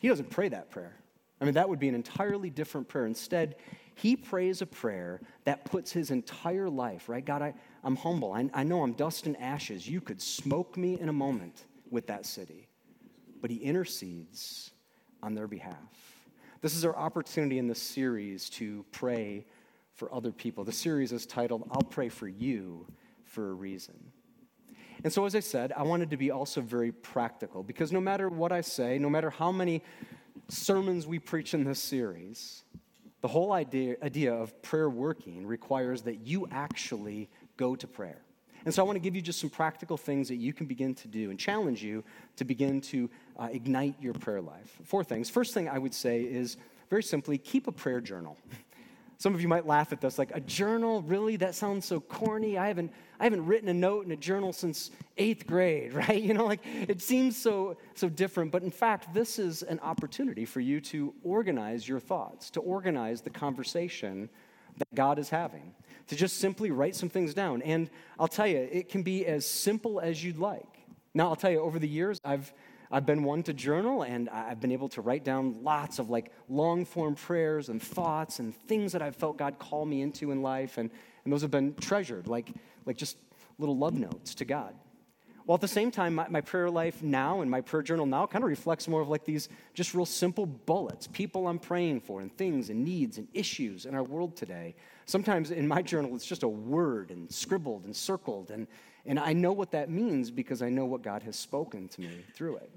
He 0.00 0.08
doesn't 0.08 0.30
pray 0.30 0.48
that 0.48 0.72
prayer. 0.72 0.96
I 1.40 1.44
mean, 1.44 1.54
that 1.54 1.68
would 1.68 1.78
be 1.78 1.88
an 1.88 1.94
entirely 1.94 2.50
different 2.50 2.88
prayer. 2.88 3.06
Instead, 3.06 3.54
he 4.00 4.16
prays 4.16 4.62
a 4.62 4.66
prayer 4.66 5.20
that 5.44 5.66
puts 5.66 5.92
his 5.92 6.10
entire 6.10 6.70
life, 6.70 7.08
right? 7.08 7.24
God, 7.24 7.42
I, 7.42 7.54
I'm 7.84 7.96
humble. 7.96 8.32
I, 8.32 8.48
I 8.54 8.62
know 8.62 8.82
I'm 8.82 8.92
dust 8.92 9.26
and 9.26 9.36
ashes. 9.38 9.86
You 9.86 10.00
could 10.00 10.22
smoke 10.22 10.76
me 10.78 10.98
in 10.98 11.10
a 11.10 11.12
moment 11.12 11.66
with 11.90 12.06
that 12.06 12.24
city. 12.24 12.66
But 13.42 13.50
he 13.50 13.58
intercedes 13.58 14.70
on 15.22 15.34
their 15.34 15.46
behalf. 15.46 15.76
This 16.62 16.74
is 16.74 16.84
our 16.84 16.96
opportunity 16.96 17.58
in 17.58 17.68
this 17.68 17.82
series 17.82 18.48
to 18.50 18.86
pray 18.90 19.44
for 19.94 20.12
other 20.14 20.32
people. 20.32 20.64
The 20.64 20.72
series 20.72 21.12
is 21.12 21.26
titled, 21.26 21.68
I'll 21.70 21.82
Pray 21.82 22.08
for 22.08 22.26
You 22.26 22.86
for 23.24 23.50
a 23.50 23.52
Reason. 23.52 24.12
And 25.04 25.12
so, 25.12 25.26
as 25.26 25.34
I 25.34 25.40
said, 25.40 25.72
I 25.76 25.82
wanted 25.82 26.10
to 26.10 26.16
be 26.16 26.30
also 26.30 26.62
very 26.62 26.92
practical 26.92 27.62
because 27.62 27.92
no 27.92 28.00
matter 28.00 28.28
what 28.28 28.52
I 28.52 28.60
say, 28.62 28.98
no 28.98 29.10
matter 29.10 29.30
how 29.30 29.52
many 29.52 29.82
sermons 30.48 31.06
we 31.06 31.18
preach 31.18 31.54
in 31.54 31.64
this 31.64 31.80
series, 31.80 32.64
the 33.20 33.28
whole 33.28 33.52
idea, 33.52 33.96
idea 34.02 34.32
of 34.32 34.60
prayer 34.62 34.88
working 34.88 35.46
requires 35.46 36.02
that 36.02 36.26
you 36.26 36.48
actually 36.50 37.28
go 37.56 37.76
to 37.76 37.86
prayer. 37.86 38.22
And 38.64 38.74
so 38.74 38.82
I 38.82 38.86
want 38.86 38.96
to 38.96 39.00
give 39.00 39.16
you 39.16 39.22
just 39.22 39.40
some 39.40 39.50
practical 39.50 39.96
things 39.96 40.28
that 40.28 40.36
you 40.36 40.52
can 40.52 40.66
begin 40.66 40.94
to 40.96 41.08
do 41.08 41.30
and 41.30 41.38
challenge 41.38 41.82
you 41.82 42.04
to 42.36 42.44
begin 42.44 42.80
to 42.82 43.08
uh, 43.38 43.48
ignite 43.50 43.94
your 44.00 44.12
prayer 44.12 44.40
life. 44.40 44.78
Four 44.84 45.02
things. 45.02 45.30
First 45.30 45.54
thing 45.54 45.68
I 45.68 45.78
would 45.78 45.94
say 45.94 46.22
is 46.22 46.56
very 46.90 47.02
simply 47.02 47.38
keep 47.38 47.66
a 47.68 47.72
prayer 47.72 48.00
journal. 48.00 48.36
Some 49.20 49.34
of 49.34 49.42
you 49.42 49.48
might 49.48 49.66
laugh 49.66 49.92
at 49.92 50.00
this, 50.00 50.18
like, 50.18 50.34
a 50.34 50.40
journal? 50.40 51.02
Really? 51.02 51.36
That 51.36 51.54
sounds 51.54 51.84
so 51.84 52.00
corny. 52.00 52.56
I 52.56 52.68
haven't, 52.68 52.90
I 53.20 53.24
haven't 53.24 53.44
written 53.44 53.68
a 53.68 53.74
note 53.74 54.06
in 54.06 54.12
a 54.12 54.16
journal 54.16 54.50
since 54.50 54.90
eighth 55.18 55.46
grade, 55.46 55.92
right? 56.08 56.22
You 56.22 56.32
know, 56.32 56.46
like, 56.46 56.60
it 56.64 57.02
seems 57.02 57.36
so, 57.36 57.76
so 57.94 58.08
different. 58.08 58.50
But 58.50 58.62
in 58.62 58.70
fact, 58.70 59.12
this 59.12 59.38
is 59.38 59.62
an 59.62 59.78
opportunity 59.80 60.46
for 60.46 60.60
you 60.60 60.80
to 60.80 61.12
organize 61.22 61.86
your 61.86 62.00
thoughts, 62.00 62.48
to 62.52 62.60
organize 62.60 63.20
the 63.20 63.28
conversation 63.28 64.30
that 64.78 64.88
God 64.94 65.18
is 65.18 65.28
having, 65.28 65.74
to 66.06 66.16
just 66.16 66.38
simply 66.38 66.70
write 66.70 66.96
some 66.96 67.10
things 67.10 67.34
down. 67.34 67.60
And 67.60 67.90
I'll 68.18 68.26
tell 68.26 68.46
you, 68.46 68.70
it 68.72 68.88
can 68.88 69.02
be 69.02 69.26
as 69.26 69.44
simple 69.44 70.00
as 70.00 70.24
you'd 70.24 70.38
like. 70.38 70.64
Now, 71.12 71.28
I'll 71.28 71.36
tell 71.36 71.50
you, 71.50 71.60
over 71.60 71.78
the 71.78 71.88
years, 71.88 72.18
I've 72.24 72.54
I've 72.92 73.06
been 73.06 73.22
one 73.22 73.44
to 73.44 73.54
journal, 73.54 74.02
and 74.02 74.28
I've 74.28 74.60
been 74.60 74.72
able 74.72 74.88
to 74.90 75.00
write 75.00 75.24
down 75.24 75.62
lots 75.62 76.00
of 76.00 76.10
like 76.10 76.32
long 76.48 76.84
form 76.84 77.14
prayers 77.14 77.68
and 77.68 77.80
thoughts 77.80 78.40
and 78.40 78.54
things 78.54 78.92
that 78.92 79.02
I've 79.02 79.14
felt 79.14 79.36
God 79.36 79.58
call 79.60 79.86
me 79.86 80.02
into 80.02 80.32
in 80.32 80.42
life, 80.42 80.76
and, 80.76 80.90
and 81.24 81.32
those 81.32 81.42
have 81.42 81.52
been 81.52 81.74
treasured, 81.74 82.26
like, 82.26 82.50
like 82.86 82.96
just 82.96 83.16
little 83.58 83.76
love 83.76 83.94
notes 83.94 84.34
to 84.36 84.44
God. 84.44 84.74
While 85.46 85.54
at 85.54 85.60
the 85.60 85.68
same 85.68 85.90
time, 85.90 86.16
my, 86.16 86.28
my, 86.28 86.40
prayer 86.40 86.70
life 86.70 87.02
now 87.02 87.40
and 87.40 87.50
my 87.50 87.60
prayer 87.60 87.82
journal 87.82 88.06
now 88.06 88.26
kind 88.26 88.44
of 88.44 88.48
reflects 88.48 88.86
more 88.86 89.00
of 89.00 89.08
like 89.08 89.24
these 89.24 89.48
just 89.74 89.94
real 89.94 90.06
simple 90.06 90.46
bullets, 90.46 91.06
people 91.06 91.48
I'm 91.48 91.58
praying 91.58 92.00
for, 92.00 92.20
and 92.20 92.36
things 92.36 92.70
and 92.70 92.84
needs 92.84 93.18
and 93.18 93.26
issues 93.34 93.86
in 93.86 93.94
our 93.94 94.02
world 94.02 94.36
today. 94.36 94.74
Sometimes 95.06 95.50
in 95.50 95.66
my 95.66 95.82
journal, 95.82 96.14
it's 96.14 96.26
just 96.26 96.42
a 96.42 96.48
word 96.48 97.10
and 97.10 97.30
scribbled 97.32 97.84
and 97.84 97.94
circled, 97.94 98.50
and, 98.50 98.66
and 99.06 99.18
I 99.18 99.32
know 99.32 99.52
what 99.52 99.70
that 99.72 99.90
means 99.90 100.30
because 100.30 100.62
I 100.62 100.68
know 100.68 100.84
what 100.84 101.02
God 101.02 101.22
has 101.22 101.36
spoken 101.36 101.88
to 101.88 102.00
me 102.00 102.24
through 102.34 102.56
it. 102.56 102.70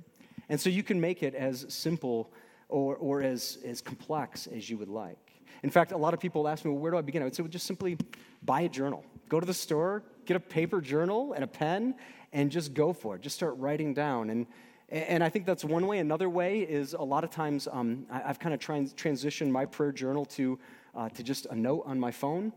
And 0.50 0.60
so 0.60 0.70
you 0.70 0.84
can 0.84 1.00
make 1.00 1.24
it 1.24 1.36
as 1.36 1.66
simple 1.70 2.32
or, 2.70 2.96
or 2.96 3.22
as, 3.22 3.60
as 3.66 3.82
complex 3.82 4.48
as 4.48 4.70
you 4.70 4.78
would 4.78 4.90
like. 4.90 5.18
In 5.64 5.70
fact, 5.70 5.92
a 5.92 5.98
lot 5.98 6.14
of 6.14 6.20
people 6.20 6.48
ask 6.48 6.66
me, 6.66 6.72
well, 6.72 6.80
where 6.80 6.92
do 6.92 6.98
I 6.98 7.02
begin? 7.02 7.22
I 7.22 7.26
would 7.26 7.36
say, 7.36 7.44
well, 7.44 7.50
just 7.50 7.66
simply 7.66 7.98
buy 8.44 8.62
a 8.62 8.70
journal. 8.70 9.06
Go 9.30 9.40
to 9.40 9.46
the 9.46 9.54
store, 9.54 10.04
get 10.26 10.36
a 10.36 10.40
paper 10.40 10.82
journal 10.82 11.34
and 11.34 11.44
a 11.44 11.48
pen, 11.48 11.96
and 12.34 12.52
just 12.52 12.74
go 12.74 12.92
for 12.92 13.16
it. 13.16 13.22
Just 13.22 13.36
start 13.36 13.56
writing 13.58 13.94
down. 13.94 14.30
And, 14.30 14.48
and 14.90 15.24
I 15.24 15.30
think 15.30 15.46
that's 15.46 15.64
one 15.64 15.88
way. 15.88 16.00
Another 16.00 16.30
way 16.30 16.62
is 16.62 16.94
a 16.94 17.02
lot 17.02 17.24
of 17.24 17.30
times 17.30 17.68
um, 17.72 18.06
I, 18.12 18.20
have 18.20 18.40
kind 18.40 18.54
of 18.54 18.60
trans- 18.60 18.94
transitioned 18.94 19.52
my 19.52 19.66
prayer 19.66 19.92
journal 19.92 20.26
to, 20.26 20.60
uh, 20.96 21.10
to 21.10 21.24
just 21.24 21.46
a 21.48 21.56
note 21.56 21.84
on 21.86 22.00
my 22.00 22.12
phone 22.12 22.52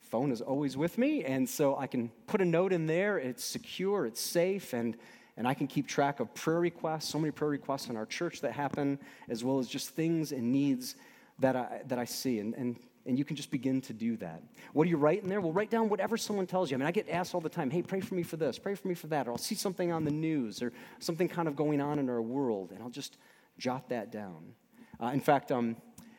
phone 0.00 0.30
is 0.30 0.40
always 0.40 0.76
with 0.76 0.98
me, 0.98 1.24
and 1.24 1.48
so 1.48 1.76
I 1.76 1.86
can 1.86 2.10
put 2.26 2.40
a 2.40 2.44
note 2.44 2.72
in 2.72 2.86
there. 2.86 3.18
It's 3.18 3.44
secure, 3.44 4.06
it's 4.06 4.20
safe, 4.20 4.72
and, 4.72 4.96
And 5.38 5.46
I 5.46 5.54
can 5.54 5.66
keep 5.66 5.86
track 5.86 6.20
of 6.20 6.32
prayer 6.32 6.60
requests, 6.60 7.10
so 7.10 7.18
many 7.18 7.30
prayer 7.30 7.50
requests 7.50 7.88
in 7.88 7.96
our 7.96 8.06
church 8.06 8.40
that 8.40 8.52
happen, 8.52 8.98
as 9.28 9.44
well 9.44 9.58
as 9.58 9.68
just 9.68 9.90
things 9.90 10.32
and 10.32 10.50
needs 10.50 10.96
that 11.40 11.54
I, 11.54 11.82
that 11.88 11.98
I 11.98 12.06
see. 12.06 12.40
And, 12.40 12.54
and, 12.54 12.76
and 13.04 13.18
you 13.18 13.24
can 13.24 13.36
just 13.36 13.50
begin 13.50 13.82
to 13.82 13.92
do 13.92 14.16
that. 14.16 14.42
What 14.72 14.84
do 14.84 14.90
you 14.90 14.96
write 14.96 15.22
in 15.22 15.28
there? 15.28 15.42
Well, 15.42 15.52
write 15.52 15.70
down 15.70 15.90
whatever 15.90 16.16
someone 16.16 16.46
tells 16.46 16.70
you. 16.70 16.76
I 16.76 16.78
mean, 16.78 16.88
I 16.88 16.90
get 16.90 17.10
asked 17.10 17.34
all 17.34 17.42
the 17.42 17.50
time, 17.50 17.70
hey, 17.70 17.82
pray 17.82 18.00
for 18.00 18.14
me 18.14 18.22
for 18.22 18.38
this, 18.38 18.58
pray 18.58 18.74
for 18.74 18.88
me 18.88 18.94
for 18.94 19.08
that. 19.08 19.28
Or 19.28 19.32
I'll 19.32 19.38
see 19.38 19.54
something 19.54 19.92
on 19.92 20.04
the 20.04 20.10
news 20.10 20.62
or 20.62 20.72
something 21.00 21.28
kind 21.28 21.48
of 21.48 21.54
going 21.54 21.82
on 21.82 21.98
in 21.98 22.08
our 22.08 22.22
world, 22.22 22.72
and 22.72 22.82
I'll 22.82 22.88
just 22.88 23.18
jot 23.58 23.90
that 23.90 24.10
down. 24.10 24.54
Uh, 24.98 25.10
in 25.12 25.20
fact, 25.20 25.52
um, 25.52 25.76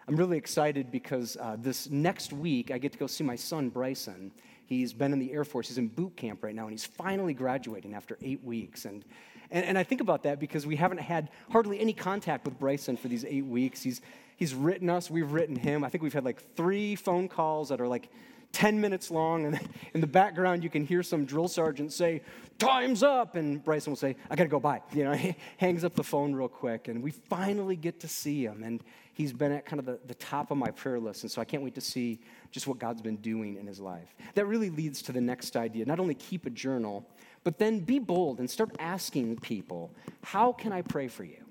I'm 0.07 0.15
really 0.15 0.37
excited 0.37 0.89
because 0.89 1.35
uh, 1.35 1.57
this 1.59 1.89
next 1.89 2.31
week 2.31 2.71
I 2.71 2.77
get 2.77 2.93
to 2.93 2.97
go 2.97 3.07
see 3.07 3.25
my 3.25 3.35
son, 3.35 3.67
Bryson. 3.67 4.31
He's 4.65 4.93
been 4.93 5.11
in 5.11 5.19
the 5.19 5.33
Air 5.33 5.43
Force. 5.43 5.67
He's 5.67 5.77
in 5.77 5.89
boot 5.89 6.15
camp 6.15 6.43
right 6.43 6.55
now, 6.55 6.63
and 6.63 6.71
he's 6.71 6.85
finally 6.85 7.33
graduating 7.33 7.93
after 7.93 8.17
eight 8.21 8.41
weeks. 8.41 8.85
And, 8.85 9.03
and, 9.51 9.65
and 9.65 9.77
I 9.77 9.83
think 9.83 9.99
about 9.99 10.23
that 10.23 10.39
because 10.39 10.65
we 10.65 10.77
haven't 10.77 10.99
had 10.99 11.29
hardly 11.51 11.79
any 11.81 11.91
contact 11.91 12.45
with 12.45 12.57
Bryson 12.57 12.95
for 12.95 13.09
these 13.09 13.25
eight 13.25 13.45
weeks. 13.45 13.81
He's, 13.81 14.01
he's 14.37 14.53
written 14.53 14.89
us, 14.89 15.11
we've 15.11 15.31
written 15.31 15.57
him. 15.57 15.83
I 15.83 15.89
think 15.89 16.01
we've 16.01 16.13
had 16.13 16.23
like 16.23 16.55
three 16.55 16.95
phone 16.95 17.27
calls 17.27 17.67
that 17.67 17.81
are 17.81 17.87
like 17.87 18.09
10 18.53 18.79
minutes 18.79 19.11
long, 19.11 19.45
and 19.45 19.59
in 19.93 19.99
the 19.99 20.07
background, 20.07 20.63
you 20.63 20.69
can 20.69 20.85
hear 20.85 21.03
some 21.03 21.25
drill 21.25 21.49
sergeant 21.49 21.91
say, 21.91 22.21
Time's 22.59 23.03
up! 23.03 23.35
And 23.35 23.63
Bryson 23.63 23.91
will 23.91 23.97
say, 23.97 24.15
I 24.31 24.35
gotta 24.37 24.49
go 24.49 24.59
bye. 24.59 24.81
You 24.93 25.03
know, 25.03 25.11
he 25.15 25.35
hangs 25.57 25.83
up 25.83 25.95
the 25.95 26.03
phone 26.03 26.33
real 26.33 26.47
quick, 26.47 26.87
and 26.87 27.03
we 27.03 27.11
finally 27.11 27.75
get 27.75 27.99
to 27.99 28.07
see 28.07 28.43
him. 28.45 28.63
And 28.63 28.81
he's 29.17 29.33
been 29.33 29.51
at 29.51 29.65
kind 29.65 29.79
of 29.79 29.85
the, 29.87 29.99
the 30.05 30.13
top 30.13 30.51
of 30.51 30.57
my 30.57 30.69
prayer 30.69 30.99
list, 30.99 31.23
and 31.23 31.31
so 31.31 31.41
I 31.41 31.45
can't 31.45 31.63
wait 31.63 31.73
to 31.73 31.81
see 31.81 32.19
just 32.51 32.67
what 32.67 32.77
God's 32.77 33.01
been 33.01 33.15
doing 33.15 33.57
in 33.57 33.65
his 33.65 33.79
life. 33.79 34.15
That 34.35 34.45
really 34.45 34.69
leads 34.69 35.01
to 35.03 35.11
the 35.11 35.19
next 35.19 35.57
idea. 35.57 35.85
Not 35.85 35.99
only 35.99 36.13
keep 36.13 36.45
a 36.45 36.51
journal, 36.51 37.03
but 37.43 37.57
then 37.57 37.79
be 37.79 37.97
bold 37.97 38.39
and 38.39 38.47
start 38.47 38.75
asking 38.77 39.37
people, 39.37 39.91
How 40.21 40.51
can 40.51 40.71
I 40.71 40.83
pray 40.83 41.07
for 41.07 41.23
you? 41.23 41.43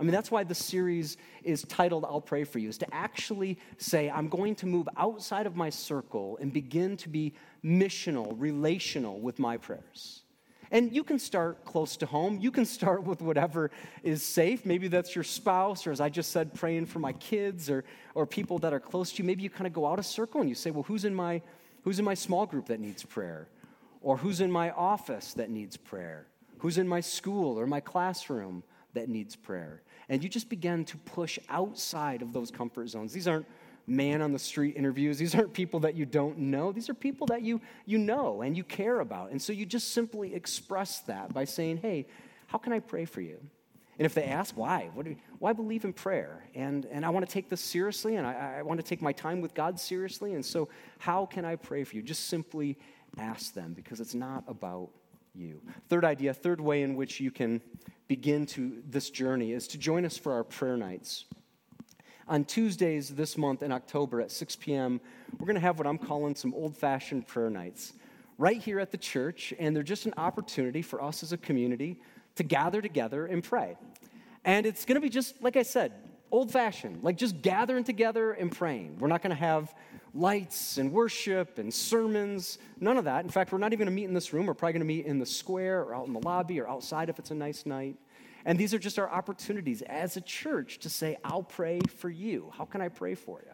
I 0.00 0.02
mean, 0.02 0.12
that's 0.12 0.30
why 0.30 0.44
the 0.44 0.54
series 0.54 1.18
is 1.42 1.62
titled 1.64 2.06
I'll 2.06 2.22
Pray 2.22 2.44
for 2.44 2.58
You, 2.58 2.70
is 2.70 2.78
to 2.78 2.94
actually 2.94 3.58
say, 3.76 4.08
I'm 4.08 4.28
going 4.28 4.54
to 4.56 4.66
move 4.66 4.88
outside 4.96 5.46
of 5.46 5.56
my 5.56 5.68
circle 5.68 6.38
and 6.40 6.52
begin 6.52 6.96
to 6.98 7.10
be 7.10 7.34
missional, 7.62 8.32
relational 8.38 9.20
with 9.20 9.38
my 9.38 9.58
prayers. 9.58 10.22
And 10.70 10.94
you 10.94 11.02
can 11.02 11.18
start 11.18 11.64
close 11.64 11.96
to 11.98 12.06
home. 12.06 12.38
You 12.40 12.50
can 12.50 12.64
start 12.64 13.04
with 13.04 13.22
whatever 13.22 13.70
is 14.02 14.24
safe. 14.24 14.66
Maybe 14.66 14.88
that's 14.88 15.14
your 15.14 15.24
spouse, 15.24 15.86
or 15.86 15.92
as 15.92 16.00
I 16.00 16.08
just 16.08 16.30
said, 16.30 16.54
praying 16.54 16.86
for 16.86 16.98
my 16.98 17.12
kids 17.14 17.70
or, 17.70 17.84
or 18.14 18.26
people 18.26 18.58
that 18.58 18.72
are 18.72 18.80
close 18.80 19.12
to 19.12 19.22
you. 19.22 19.24
Maybe 19.24 19.42
you 19.42 19.50
kind 19.50 19.66
of 19.66 19.72
go 19.72 19.86
out 19.86 19.98
a 19.98 20.02
circle 20.02 20.40
and 20.40 20.48
you 20.48 20.54
say, 20.54 20.70
well, 20.70 20.82
who's 20.82 21.04
in 21.04 21.14
my, 21.14 21.40
who's 21.82 21.98
in 21.98 22.04
my 22.04 22.14
small 22.14 22.44
group 22.46 22.66
that 22.66 22.80
needs 22.80 23.02
prayer? 23.02 23.48
Or 24.00 24.16
who's 24.16 24.40
in 24.40 24.50
my 24.50 24.70
office 24.70 25.34
that 25.34 25.50
needs 25.50 25.76
prayer? 25.76 26.26
Who's 26.58 26.78
in 26.78 26.86
my 26.86 27.00
school 27.00 27.58
or 27.58 27.66
my 27.66 27.80
classroom 27.80 28.62
that 28.94 29.08
needs 29.08 29.36
prayer? 29.36 29.82
And 30.08 30.22
you 30.22 30.28
just 30.28 30.48
begin 30.48 30.84
to 30.86 30.96
push 30.98 31.38
outside 31.48 32.22
of 32.22 32.32
those 32.32 32.50
comfort 32.50 32.88
zones. 32.88 33.12
These 33.12 33.28
aren't 33.28 33.46
man 33.88 34.22
on 34.22 34.32
the 34.32 34.38
street 34.38 34.76
interviews. 34.76 35.18
These 35.18 35.34
aren't 35.34 35.52
people 35.52 35.80
that 35.80 35.94
you 35.94 36.04
don't 36.04 36.38
know. 36.38 36.72
These 36.72 36.88
are 36.88 36.94
people 36.94 37.26
that 37.28 37.42
you, 37.42 37.60
you 37.86 37.98
know 37.98 38.42
and 38.42 38.56
you 38.56 38.64
care 38.64 39.00
about. 39.00 39.30
And 39.30 39.40
so 39.40 39.52
you 39.52 39.66
just 39.66 39.92
simply 39.92 40.34
express 40.34 41.00
that 41.00 41.32
by 41.32 41.44
saying, 41.44 41.78
hey, 41.78 42.06
how 42.46 42.58
can 42.58 42.72
I 42.72 42.80
pray 42.80 43.04
for 43.04 43.20
you? 43.20 43.38
And 43.98 44.06
if 44.06 44.14
they 44.14 44.24
ask 44.24 44.56
why, 44.56 44.90
what 44.94 45.06
do, 45.06 45.16
why 45.40 45.52
believe 45.52 45.84
in 45.84 45.92
prayer? 45.92 46.44
And, 46.54 46.86
and 46.86 47.04
I 47.04 47.10
want 47.10 47.26
to 47.26 47.32
take 47.32 47.48
this 47.48 47.60
seriously, 47.60 48.14
and 48.14 48.26
I, 48.26 48.58
I 48.58 48.62
want 48.62 48.78
to 48.78 48.86
take 48.86 49.02
my 49.02 49.12
time 49.12 49.40
with 49.40 49.54
God 49.54 49.80
seriously. 49.80 50.34
And 50.34 50.44
so, 50.44 50.68
how 50.98 51.26
can 51.26 51.44
I 51.44 51.56
pray 51.56 51.82
for 51.82 51.96
you? 51.96 52.02
Just 52.02 52.28
simply 52.28 52.78
ask 53.18 53.54
them 53.54 53.72
because 53.72 54.00
it's 54.00 54.14
not 54.14 54.44
about 54.46 54.90
you. 55.34 55.60
Third 55.88 56.04
idea, 56.04 56.32
third 56.32 56.60
way 56.60 56.82
in 56.82 56.94
which 56.94 57.18
you 57.18 57.32
can 57.32 57.60
begin 58.06 58.46
to 58.46 58.82
this 58.88 59.10
journey 59.10 59.52
is 59.52 59.66
to 59.68 59.78
join 59.78 60.04
us 60.04 60.16
for 60.16 60.32
our 60.32 60.44
prayer 60.44 60.76
nights. 60.76 61.24
On 62.28 62.44
Tuesdays 62.44 63.08
this 63.08 63.38
month 63.38 63.62
in 63.62 63.72
October 63.72 64.20
at 64.20 64.30
6 64.30 64.56
p.m., 64.56 65.00
we're 65.38 65.46
going 65.46 65.54
to 65.54 65.60
have 65.60 65.78
what 65.78 65.86
I'm 65.86 65.96
calling 65.96 66.34
some 66.34 66.52
old 66.52 66.76
fashioned 66.76 67.26
prayer 67.26 67.48
nights 67.48 67.94
right 68.36 68.60
here 68.60 68.78
at 68.78 68.90
the 68.90 68.98
church, 68.98 69.54
and 69.58 69.74
they're 69.74 69.82
just 69.82 70.04
an 70.04 70.12
opportunity 70.18 70.82
for 70.82 71.02
us 71.02 71.22
as 71.22 71.32
a 71.32 71.38
community 71.38 72.00
to 72.36 72.42
gather 72.42 72.82
together 72.82 73.24
and 73.26 73.42
pray. 73.42 73.76
And 74.44 74.66
it's 74.66 74.84
going 74.84 74.96
to 74.96 75.00
be 75.00 75.08
just, 75.08 75.42
like 75.42 75.56
I 75.56 75.62
said, 75.62 75.92
old 76.30 76.52
fashioned, 76.52 77.02
like 77.02 77.16
just 77.16 77.40
gathering 77.40 77.84
together 77.84 78.32
and 78.32 78.52
praying. 78.52 78.98
We're 78.98 79.08
not 79.08 79.22
going 79.22 79.34
to 79.34 79.40
have 79.40 79.74
lights 80.14 80.78
and 80.78 80.92
worship 80.92 81.58
and 81.58 81.72
sermons, 81.72 82.58
none 82.78 82.98
of 82.98 83.04
that. 83.04 83.24
In 83.24 83.30
fact, 83.30 83.52
we're 83.52 83.58
not 83.58 83.72
even 83.72 83.86
going 83.86 83.94
to 83.94 84.00
meet 84.00 84.04
in 84.04 84.14
this 84.14 84.32
room. 84.32 84.46
We're 84.46 84.54
probably 84.54 84.74
going 84.74 84.80
to 84.80 84.86
meet 84.86 85.06
in 85.06 85.18
the 85.18 85.26
square 85.26 85.80
or 85.80 85.94
out 85.94 86.06
in 86.06 86.12
the 86.12 86.20
lobby 86.20 86.60
or 86.60 86.68
outside 86.68 87.08
if 87.08 87.18
it's 87.18 87.30
a 87.30 87.34
nice 87.34 87.64
night. 87.64 87.96
And 88.48 88.58
these 88.58 88.72
are 88.72 88.78
just 88.78 88.98
our 88.98 89.10
opportunities 89.10 89.82
as 89.82 90.16
a 90.16 90.22
church 90.22 90.78
to 90.78 90.88
say, 90.88 91.18
I'll 91.22 91.42
pray 91.42 91.80
for 91.98 92.08
you. 92.08 92.50
How 92.56 92.64
can 92.64 92.80
I 92.80 92.88
pray 92.88 93.14
for 93.14 93.42
you? 93.44 93.52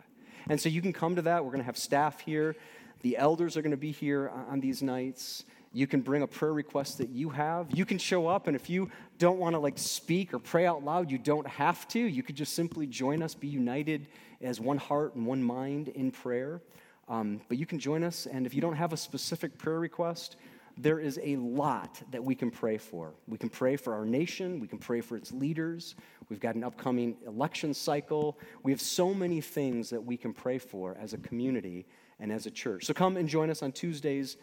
And 0.49 0.61
so 0.61 0.69
you 0.69 0.81
can 0.81 0.93
come 0.93 1.17
to 1.17 1.23
that. 1.23 1.45
We're 1.45 1.51
going 1.51 1.63
to 1.63 1.67
have 1.67 1.77
staff 1.77 2.21
here. 2.21 2.55
The 3.03 3.17
elders 3.17 3.57
are 3.57 3.63
going 3.63 3.73
to 3.73 3.77
be 3.77 3.91
here 3.91 4.31
on 4.49 4.61
these 4.61 4.85
nights. 4.85 5.47
You 5.73 5.89
can 5.89 6.01
bring 6.01 6.23
a 6.23 6.29
prayer 6.29 6.53
request 6.53 6.99
that 6.99 7.09
you 7.09 7.31
have. 7.31 7.77
You 7.77 7.85
can 7.85 7.99
show 7.99 8.29
up, 8.29 8.47
and 8.47 8.55
if 8.55 8.71
you 8.71 8.89
don't 9.19 9.41
want 9.41 9.55
to 9.55 9.59
like 9.59 9.79
speak 9.79 10.33
or 10.33 10.39
pray 10.39 10.65
out 10.65 10.85
loud, 10.85 11.11
you 11.11 11.19
don't 11.19 11.49
have 11.49 11.89
to. 11.89 11.99
You 11.99 12.23
could 12.23 12.37
just 12.37 12.55
simply 12.55 12.87
join 12.87 13.21
us, 13.21 13.35
be 13.35 13.49
united 13.49 14.07
as 14.41 14.61
one 14.61 14.79
heart 14.79 15.17
and 15.17 15.27
one 15.27 15.43
mind 15.43 15.89
in 15.89 16.13
prayer. 16.13 16.61
Um, 17.09 17.41
but 17.49 17.59
you 17.59 17.67
can 17.67 17.81
join 17.81 18.05
us, 18.05 18.27
and 18.27 18.47
if 18.47 18.55
you 18.55 18.61
don't 18.61 18.77
have 18.77 18.93
a 18.93 18.97
specific 18.97 19.59
prayer 19.59 19.81
request, 19.81 20.37
there 20.77 20.99
is 20.99 21.21
a 21.23 21.37
lot 21.37 22.03
that 22.11 22.23
we 22.23 22.35
can 22.35 22.51
pray 22.51 22.79
for. 22.79 23.15
We 23.29 23.39
can 23.39 23.49
pray 23.49 23.77
for 23.77 23.95
our 23.95 24.05
nation, 24.05 24.59
we 24.61 24.67
can 24.67 24.79
pray 24.79 25.01
for 25.01 25.17
its 25.17 25.33
leaders. 25.33 25.95
We've 26.29 26.41
got 26.41 26.55
an 26.55 26.65
upcoming 26.65 27.17
election 27.27 27.75
cycle. 27.75 28.39
We 28.63 28.73
have 28.73 28.81
so 28.81 29.13
many 29.13 29.41
things 29.41 29.91
that 29.91 30.03
we 30.03 30.17
can 30.17 30.33
pray 30.33 30.59
for 30.59 30.97
as 31.01 31.13
a 31.13 31.19
community 31.19 31.87
and 32.19 32.33
as 32.33 32.47
a 32.47 32.51
church. 32.51 32.85
So 32.87 32.95
come 32.95 33.17
and 33.17 33.29
join 33.29 33.51
us 33.51 33.63
on 33.63 33.73
Tuesdays 33.73 34.37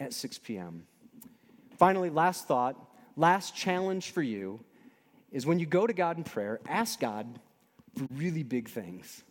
at 0.00 0.12
6 0.12 0.38
p.m. 0.38 0.86
Finally, 1.76 2.10
last 2.10 2.46
thought, 2.46 2.76
last 3.16 3.56
challenge 3.56 4.12
for 4.12 4.22
you 4.22 4.60
is 5.32 5.44
when 5.44 5.58
you 5.58 5.66
go 5.66 5.86
to 5.86 5.92
God 5.92 6.16
in 6.16 6.24
prayer, 6.24 6.60
ask 6.68 7.00
God 7.00 7.40
for 7.96 8.06
really 8.12 8.42
big 8.42 8.68
things. 8.68 9.24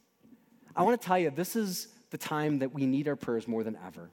I 0.75 0.83
want 0.83 0.99
to 0.99 1.07
tell 1.07 1.17
you, 1.17 1.29
this 1.29 1.55
is 1.55 1.87
the 2.09 2.17
time 2.17 2.59
that 2.59 2.73
we 2.73 2.85
need 2.85 3.07
our 3.07 3.15
prayers 3.15 3.47
more 3.47 3.63
than 3.63 3.77
ever. 3.85 4.09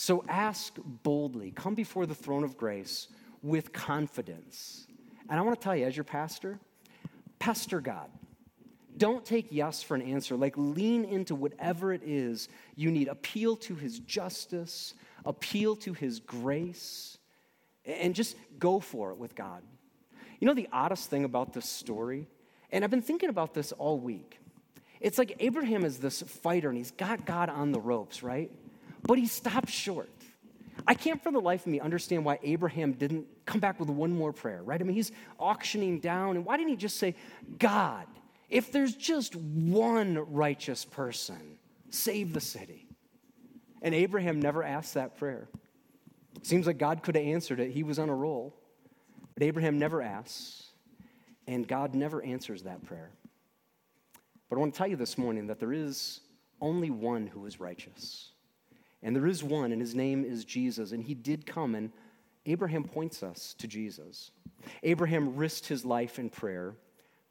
So 0.00 0.24
ask 0.28 0.78
boldly, 1.02 1.50
come 1.50 1.74
before 1.74 2.06
the 2.06 2.14
throne 2.14 2.42
of 2.42 2.56
grace 2.56 3.08
with 3.42 3.70
confidence. 3.74 4.86
And 5.28 5.38
I 5.38 5.42
want 5.42 5.60
to 5.60 5.62
tell 5.62 5.76
you, 5.76 5.84
as 5.84 5.94
your 5.94 6.04
pastor, 6.04 6.58
pester 7.38 7.82
God. 7.82 8.08
Don't 8.96 9.26
take 9.26 9.48
yes 9.50 9.82
for 9.82 9.94
an 9.94 10.00
answer. 10.00 10.36
Like, 10.36 10.54
lean 10.56 11.04
into 11.04 11.34
whatever 11.34 11.92
it 11.92 12.00
is 12.02 12.48
you 12.76 12.90
need. 12.90 13.08
Appeal 13.08 13.56
to 13.56 13.74
his 13.74 13.98
justice, 13.98 14.94
appeal 15.26 15.76
to 15.76 15.92
his 15.92 16.18
grace, 16.18 17.18
and 17.84 18.14
just 18.14 18.36
go 18.58 18.80
for 18.80 19.10
it 19.10 19.18
with 19.18 19.34
God. 19.34 19.60
You 20.38 20.46
know 20.46 20.54
the 20.54 20.68
oddest 20.72 21.10
thing 21.10 21.24
about 21.24 21.52
this 21.52 21.66
story? 21.66 22.26
And 22.70 22.84
I've 22.84 22.90
been 22.90 23.02
thinking 23.02 23.28
about 23.28 23.52
this 23.52 23.72
all 23.72 23.98
week. 23.98 24.38
It's 24.98 25.18
like 25.18 25.36
Abraham 25.40 25.84
is 25.84 25.98
this 25.98 26.22
fighter 26.22 26.70
and 26.70 26.78
he's 26.78 26.90
got 26.90 27.26
God 27.26 27.50
on 27.50 27.70
the 27.70 27.80
ropes, 27.80 28.22
right? 28.22 28.50
But 29.02 29.18
he 29.18 29.26
stopped 29.26 29.70
short. 29.70 30.08
I 30.86 30.94
can't 30.94 31.22
for 31.22 31.30
the 31.30 31.40
life 31.40 31.62
of 31.62 31.66
me 31.68 31.80
understand 31.80 32.24
why 32.24 32.38
Abraham 32.42 32.92
didn't 32.92 33.26
come 33.44 33.60
back 33.60 33.78
with 33.78 33.90
one 33.90 34.12
more 34.12 34.32
prayer, 34.32 34.62
right? 34.62 34.80
I 34.80 34.84
mean, 34.84 34.94
he's 34.94 35.12
auctioning 35.38 36.00
down, 36.00 36.36
and 36.36 36.44
why 36.44 36.56
didn't 36.56 36.70
he 36.70 36.76
just 36.76 36.96
say, 36.96 37.14
God, 37.58 38.06
if 38.48 38.72
there's 38.72 38.94
just 38.94 39.36
one 39.36 40.18
righteous 40.32 40.84
person, 40.84 41.58
save 41.90 42.32
the 42.32 42.40
city? 42.40 42.88
And 43.82 43.94
Abraham 43.94 44.40
never 44.40 44.62
asked 44.62 44.94
that 44.94 45.16
prayer. 45.18 45.48
Seems 46.42 46.66
like 46.66 46.78
God 46.78 47.02
could 47.02 47.16
have 47.16 47.24
answered 47.24 47.60
it. 47.60 47.70
He 47.70 47.82
was 47.82 47.98
on 47.98 48.08
a 48.08 48.14
roll. 48.14 48.56
But 49.34 49.44
Abraham 49.44 49.78
never 49.78 50.02
asks, 50.02 50.64
and 51.46 51.66
God 51.66 51.94
never 51.94 52.22
answers 52.22 52.62
that 52.62 52.84
prayer. 52.84 53.10
But 54.48 54.56
I 54.56 54.58
want 54.60 54.74
to 54.74 54.78
tell 54.78 54.88
you 54.88 54.96
this 54.96 55.16
morning 55.16 55.46
that 55.46 55.60
there 55.60 55.72
is 55.72 56.20
only 56.60 56.90
one 56.90 57.26
who 57.26 57.46
is 57.46 57.60
righteous. 57.60 58.29
And 59.02 59.16
there 59.16 59.26
is 59.26 59.42
one, 59.42 59.72
and 59.72 59.80
his 59.80 59.94
name 59.94 60.24
is 60.24 60.44
Jesus. 60.44 60.92
And 60.92 61.02
he 61.02 61.14
did 61.14 61.46
come, 61.46 61.74
and 61.74 61.92
Abraham 62.46 62.84
points 62.84 63.22
us 63.22 63.54
to 63.58 63.66
Jesus. 63.66 64.30
Abraham 64.82 65.36
risked 65.36 65.66
his 65.66 65.84
life 65.84 66.18
in 66.18 66.28
prayer, 66.28 66.74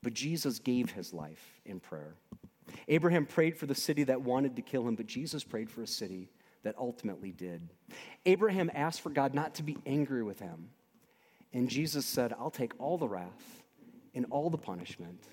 but 0.02 0.14
Jesus 0.14 0.60
gave 0.60 0.92
his 0.92 1.14
life 1.14 1.62
in 1.66 1.80
prayer. 1.80 2.16
Abraham 2.88 3.26
prayed 3.26 3.58
for 3.58 3.66
the 3.66 3.76
city 3.76 4.04
that 4.04 4.22
wanted 4.22 4.56
to 4.56 4.62
kill 4.62 4.88
him, 4.88 4.96
but 4.96 5.08
Jesus 5.08 5.44
prayed 5.44 5.70
for 5.70 5.82
a 5.82 5.88
city 5.88 6.30
that 6.64 6.76
ultimately 6.78 7.32
did. 7.32 7.70
Abraham 8.26 8.70
asked 8.74 9.02
for 9.02 9.10
God 9.10 9.34
not 9.34 9.56
to 9.56 9.64
be 9.64 9.78
angry 9.86 10.24
with 10.24 10.40
him. 10.40 10.70
And 11.54 11.70
Jesus 11.70 12.06
said, 12.06 12.34
I'll 12.38 12.52
take 12.52 12.74
all 12.80 12.98
the 12.98 13.08
wrath 13.08 13.64
and 14.14 14.26
all 14.30 14.50
the 14.50 14.58
punishment 14.58 15.24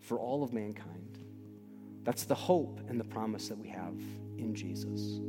for 0.00 0.18
all 0.18 0.42
of 0.42 0.52
mankind. 0.52 1.18
That's 2.02 2.24
the 2.24 2.34
hope 2.34 2.80
and 2.88 2.98
the 2.98 3.04
promise 3.04 3.48
that 3.48 3.58
we 3.58 3.68
have 3.68 3.94
in 4.36 4.54
Jesus. 4.54 5.20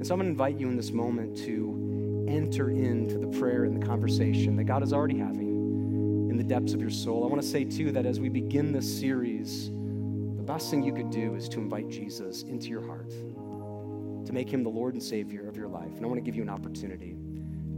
And 0.00 0.06
so 0.06 0.14
I'm 0.14 0.20
going 0.20 0.28
to 0.28 0.30
invite 0.30 0.58
you 0.58 0.66
in 0.66 0.76
this 0.76 0.92
moment 0.92 1.36
to 1.44 2.26
enter 2.26 2.70
into 2.70 3.18
the 3.18 3.26
prayer 3.38 3.64
and 3.64 3.76
the 3.78 3.86
conversation 3.86 4.56
that 4.56 4.64
God 4.64 4.82
is 4.82 4.94
already 4.94 5.18
having 5.18 6.28
in 6.30 6.38
the 6.38 6.42
depths 6.42 6.72
of 6.72 6.80
your 6.80 6.88
soul. 6.88 7.22
I 7.22 7.26
want 7.26 7.42
to 7.42 7.46
say, 7.46 7.64
too, 7.64 7.92
that 7.92 8.06
as 8.06 8.18
we 8.18 8.30
begin 8.30 8.72
this 8.72 8.98
series, 8.98 9.68
the 9.68 10.42
best 10.42 10.70
thing 10.70 10.82
you 10.82 10.94
could 10.94 11.10
do 11.10 11.34
is 11.34 11.50
to 11.50 11.58
invite 11.58 11.90
Jesus 11.90 12.44
into 12.44 12.68
your 12.68 12.80
heart, 12.80 13.10
to 13.10 14.32
make 14.32 14.48
him 14.50 14.62
the 14.62 14.70
Lord 14.70 14.94
and 14.94 15.02
Savior 15.02 15.46
of 15.46 15.54
your 15.54 15.68
life. 15.68 15.94
And 15.94 16.02
I 16.02 16.08
want 16.08 16.16
to 16.16 16.22
give 16.22 16.34
you 16.34 16.40
an 16.40 16.48
opportunity 16.48 17.14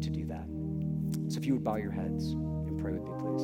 to 0.00 0.08
do 0.08 0.24
that. 0.26 0.46
So 1.26 1.38
if 1.38 1.44
you 1.44 1.54
would 1.54 1.64
bow 1.64 1.74
your 1.74 1.90
heads 1.90 2.34
and 2.34 2.80
pray 2.80 2.92
with 2.92 3.02
me, 3.02 3.10
please. 3.18 3.42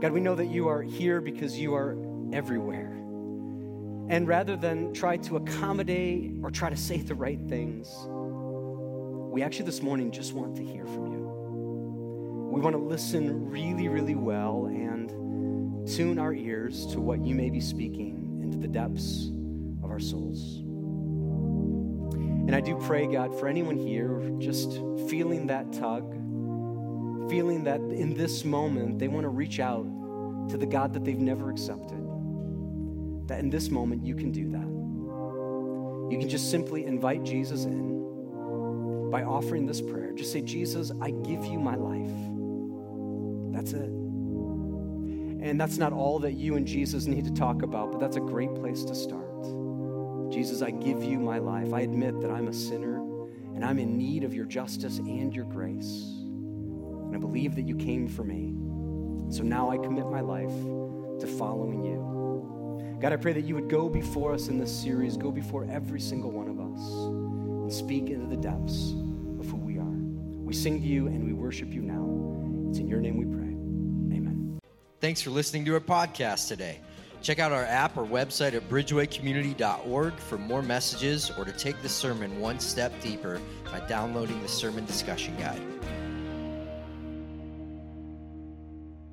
God, 0.00 0.12
we 0.12 0.20
know 0.20 0.34
that 0.34 0.46
you 0.46 0.66
are 0.68 0.80
here 0.80 1.20
because 1.20 1.58
you 1.58 1.74
are 1.74 1.94
everywhere. 2.32 2.94
And 4.10 4.26
rather 4.26 4.56
than 4.56 4.94
try 4.94 5.18
to 5.18 5.36
accommodate 5.36 6.32
or 6.42 6.50
try 6.50 6.70
to 6.70 6.76
say 6.76 6.96
the 6.96 7.14
right 7.14 7.38
things, 7.46 7.94
we 9.30 9.42
actually 9.42 9.66
this 9.66 9.82
morning 9.82 10.10
just 10.10 10.32
want 10.32 10.56
to 10.56 10.64
hear 10.64 10.86
from 10.86 11.12
you. 11.12 12.50
We 12.50 12.60
want 12.62 12.74
to 12.74 12.82
listen 12.82 13.50
really, 13.50 13.88
really 13.88 14.14
well 14.14 14.64
and 14.64 15.86
tune 15.86 16.18
our 16.18 16.32
ears 16.32 16.86
to 16.86 17.00
what 17.00 17.22
you 17.22 17.34
may 17.34 17.50
be 17.50 17.60
speaking 17.60 18.40
into 18.42 18.56
the 18.56 18.66
depths 18.66 19.28
of 19.82 19.90
our 19.90 20.00
souls. 20.00 20.60
And 22.14 22.56
I 22.56 22.60
do 22.60 22.78
pray, 22.78 23.06
God, 23.06 23.38
for 23.38 23.46
anyone 23.46 23.76
here 23.76 24.22
just 24.38 24.72
feeling 25.10 25.48
that 25.48 25.70
tug, 25.74 26.10
feeling 27.28 27.64
that 27.64 27.80
in 27.80 28.14
this 28.14 28.42
moment 28.42 28.98
they 28.98 29.08
want 29.08 29.24
to 29.24 29.28
reach 29.28 29.60
out 29.60 29.84
to 30.48 30.56
the 30.56 30.64
God 30.66 30.94
that 30.94 31.04
they've 31.04 31.18
never 31.18 31.50
accepted 31.50 31.97
that 33.28 33.40
in 33.40 33.50
this 33.50 33.70
moment 33.70 34.04
you 34.04 34.14
can 34.14 34.32
do 34.32 34.50
that. 34.50 34.66
You 36.10 36.18
can 36.18 36.28
just 36.28 36.50
simply 36.50 36.84
invite 36.84 37.22
Jesus 37.22 37.64
in 37.64 39.10
by 39.10 39.22
offering 39.22 39.66
this 39.66 39.80
prayer. 39.80 40.12
Just 40.12 40.32
say, 40.32 40.40
Jesus, 40.40 40.90
I 41.00 41.10
give 41.10 41.44
you 41.44 41.58
my 41.58 41.76
life. 41.76 42.10
That's 43.54 43.72
it. 43.72 43.90
And 45.40 45.60
that's 45.60 45.78
not 45.78 45.92
all 45.92 46.18
that 46.20 46.32
you 46.32 46.56
and 46.56 46.66
Jesus 46.66 47.06
need 47.06 47.24
to 47.24 47.32
talk 47.32 47.62
about, 47.62 47.92
but 47.92 48.00
that's 48.00 48.16
a 48.16 48.20
great 48.20 48.54
place 48.54 48.84
to 48.84 48.94
start. 48.94 49.26
Jesus, 50.30 50.62
I 50.62 50.70
give 50.70 51.02
you 51.02 51.18
my 51.18 51.38
life. 51.38 51.72
I 51.72 51.80
admit 51.80 52.20
that 52.20 52.30
I'm 52.30 52.48
a 52.48 52.52
sinner 52.52 52.96
and 53.54 53.64
I'm 53.64 53.78
in 53.78 53.96
need 53.96 54.24
of 54.24 54.34
your 54.34 54.44
justice 54.44 54.98
and 54.98 55.34
your 55.34 55.44
grace. 55.46 56.02
And 56.14 57.14
I 57.14 57.18
believe 57.18 57.54
that 57.56 57.66
you 57.66 57.76
came 57.76 58.08
for 58.08 58.24
me. 58.24 58.54
So 59.34 59.42
now 59.42 59.70
I 59.70 59.78
commit 59.78 60.06
my 60.06 60.20
life 60.20 60.52
to 61.20 61.26
following 61.26 61.84
you. 61.84 62.17
God, 63.00 63.12
I 63.12 63.16
pray 63.16 63.32
that 63.32 63.44
you 63.44 63.54
would 63.54 63.68
go 63.68 63.88
before 63.88 64.32
us 64.32 64.48
in 64.48 64.58
this 64.58 64.76
series, 64.76 65.16
go 65.16 65.30
before 65.30 65.64
every 65.70 66.00
single 66.00 66.32
one 66.32 66.48
of 66.48 66.58
us, 66.58 66.80
and 66.90 67.72
speak 67.72 68.10
into 68.10 68.26
the 68.26 68.36
depths 68.36 68.90
of 69.38 69.46
who 69.46 69.56
we 69.56 69.78
are. 69.78 69.84
We 69.84 70.52
sing 70.52 70.80
to 70.80 70.86
you 70.86 71.06
and 71.06 71.24
we 71.24 71.32
worship 71.32 71.72
you 71.72 71.82
now. 71.82 72.68
It's 72.68 72.80
in 72.80 72.88
your 72.88 73.00
name 73.00 73.16
we 73.16 73.24
pray. 73.24 74.18
Amen. 74.18 74.58
Thanks 75.00 75.22
for 75.22 75.30
listening 75.30 75.64
to 75.66 75.74
our 75.74 75.80
podcast 75.80 76.48
today. 76.48 76.80
Check 77.22 77.38
out 77.38 77.52
our 77.52 77.64
app 77.64 77.96
or 77.96 78.04
website 78.04 78.54
at 78.54 78.68
bridgewaycommunity.org 78.68 80.14
for 80.14 80.38
more 80.38 80.62
messages 80.62 81.30
or 81.38 81.44
to 81.44 81.52
take 81.52 81.80
the 81.82 81.88
sermon 81.88 82.40
one 82.40 82.58
step 82.58 82.92
deeper 83.00 83.40
by 83.70 83.78
downloading 83.86 84.42
the 84.42 84.48
sermon 84.48 84.84
discussion 84.86 85.36
guide. 85.36 85.77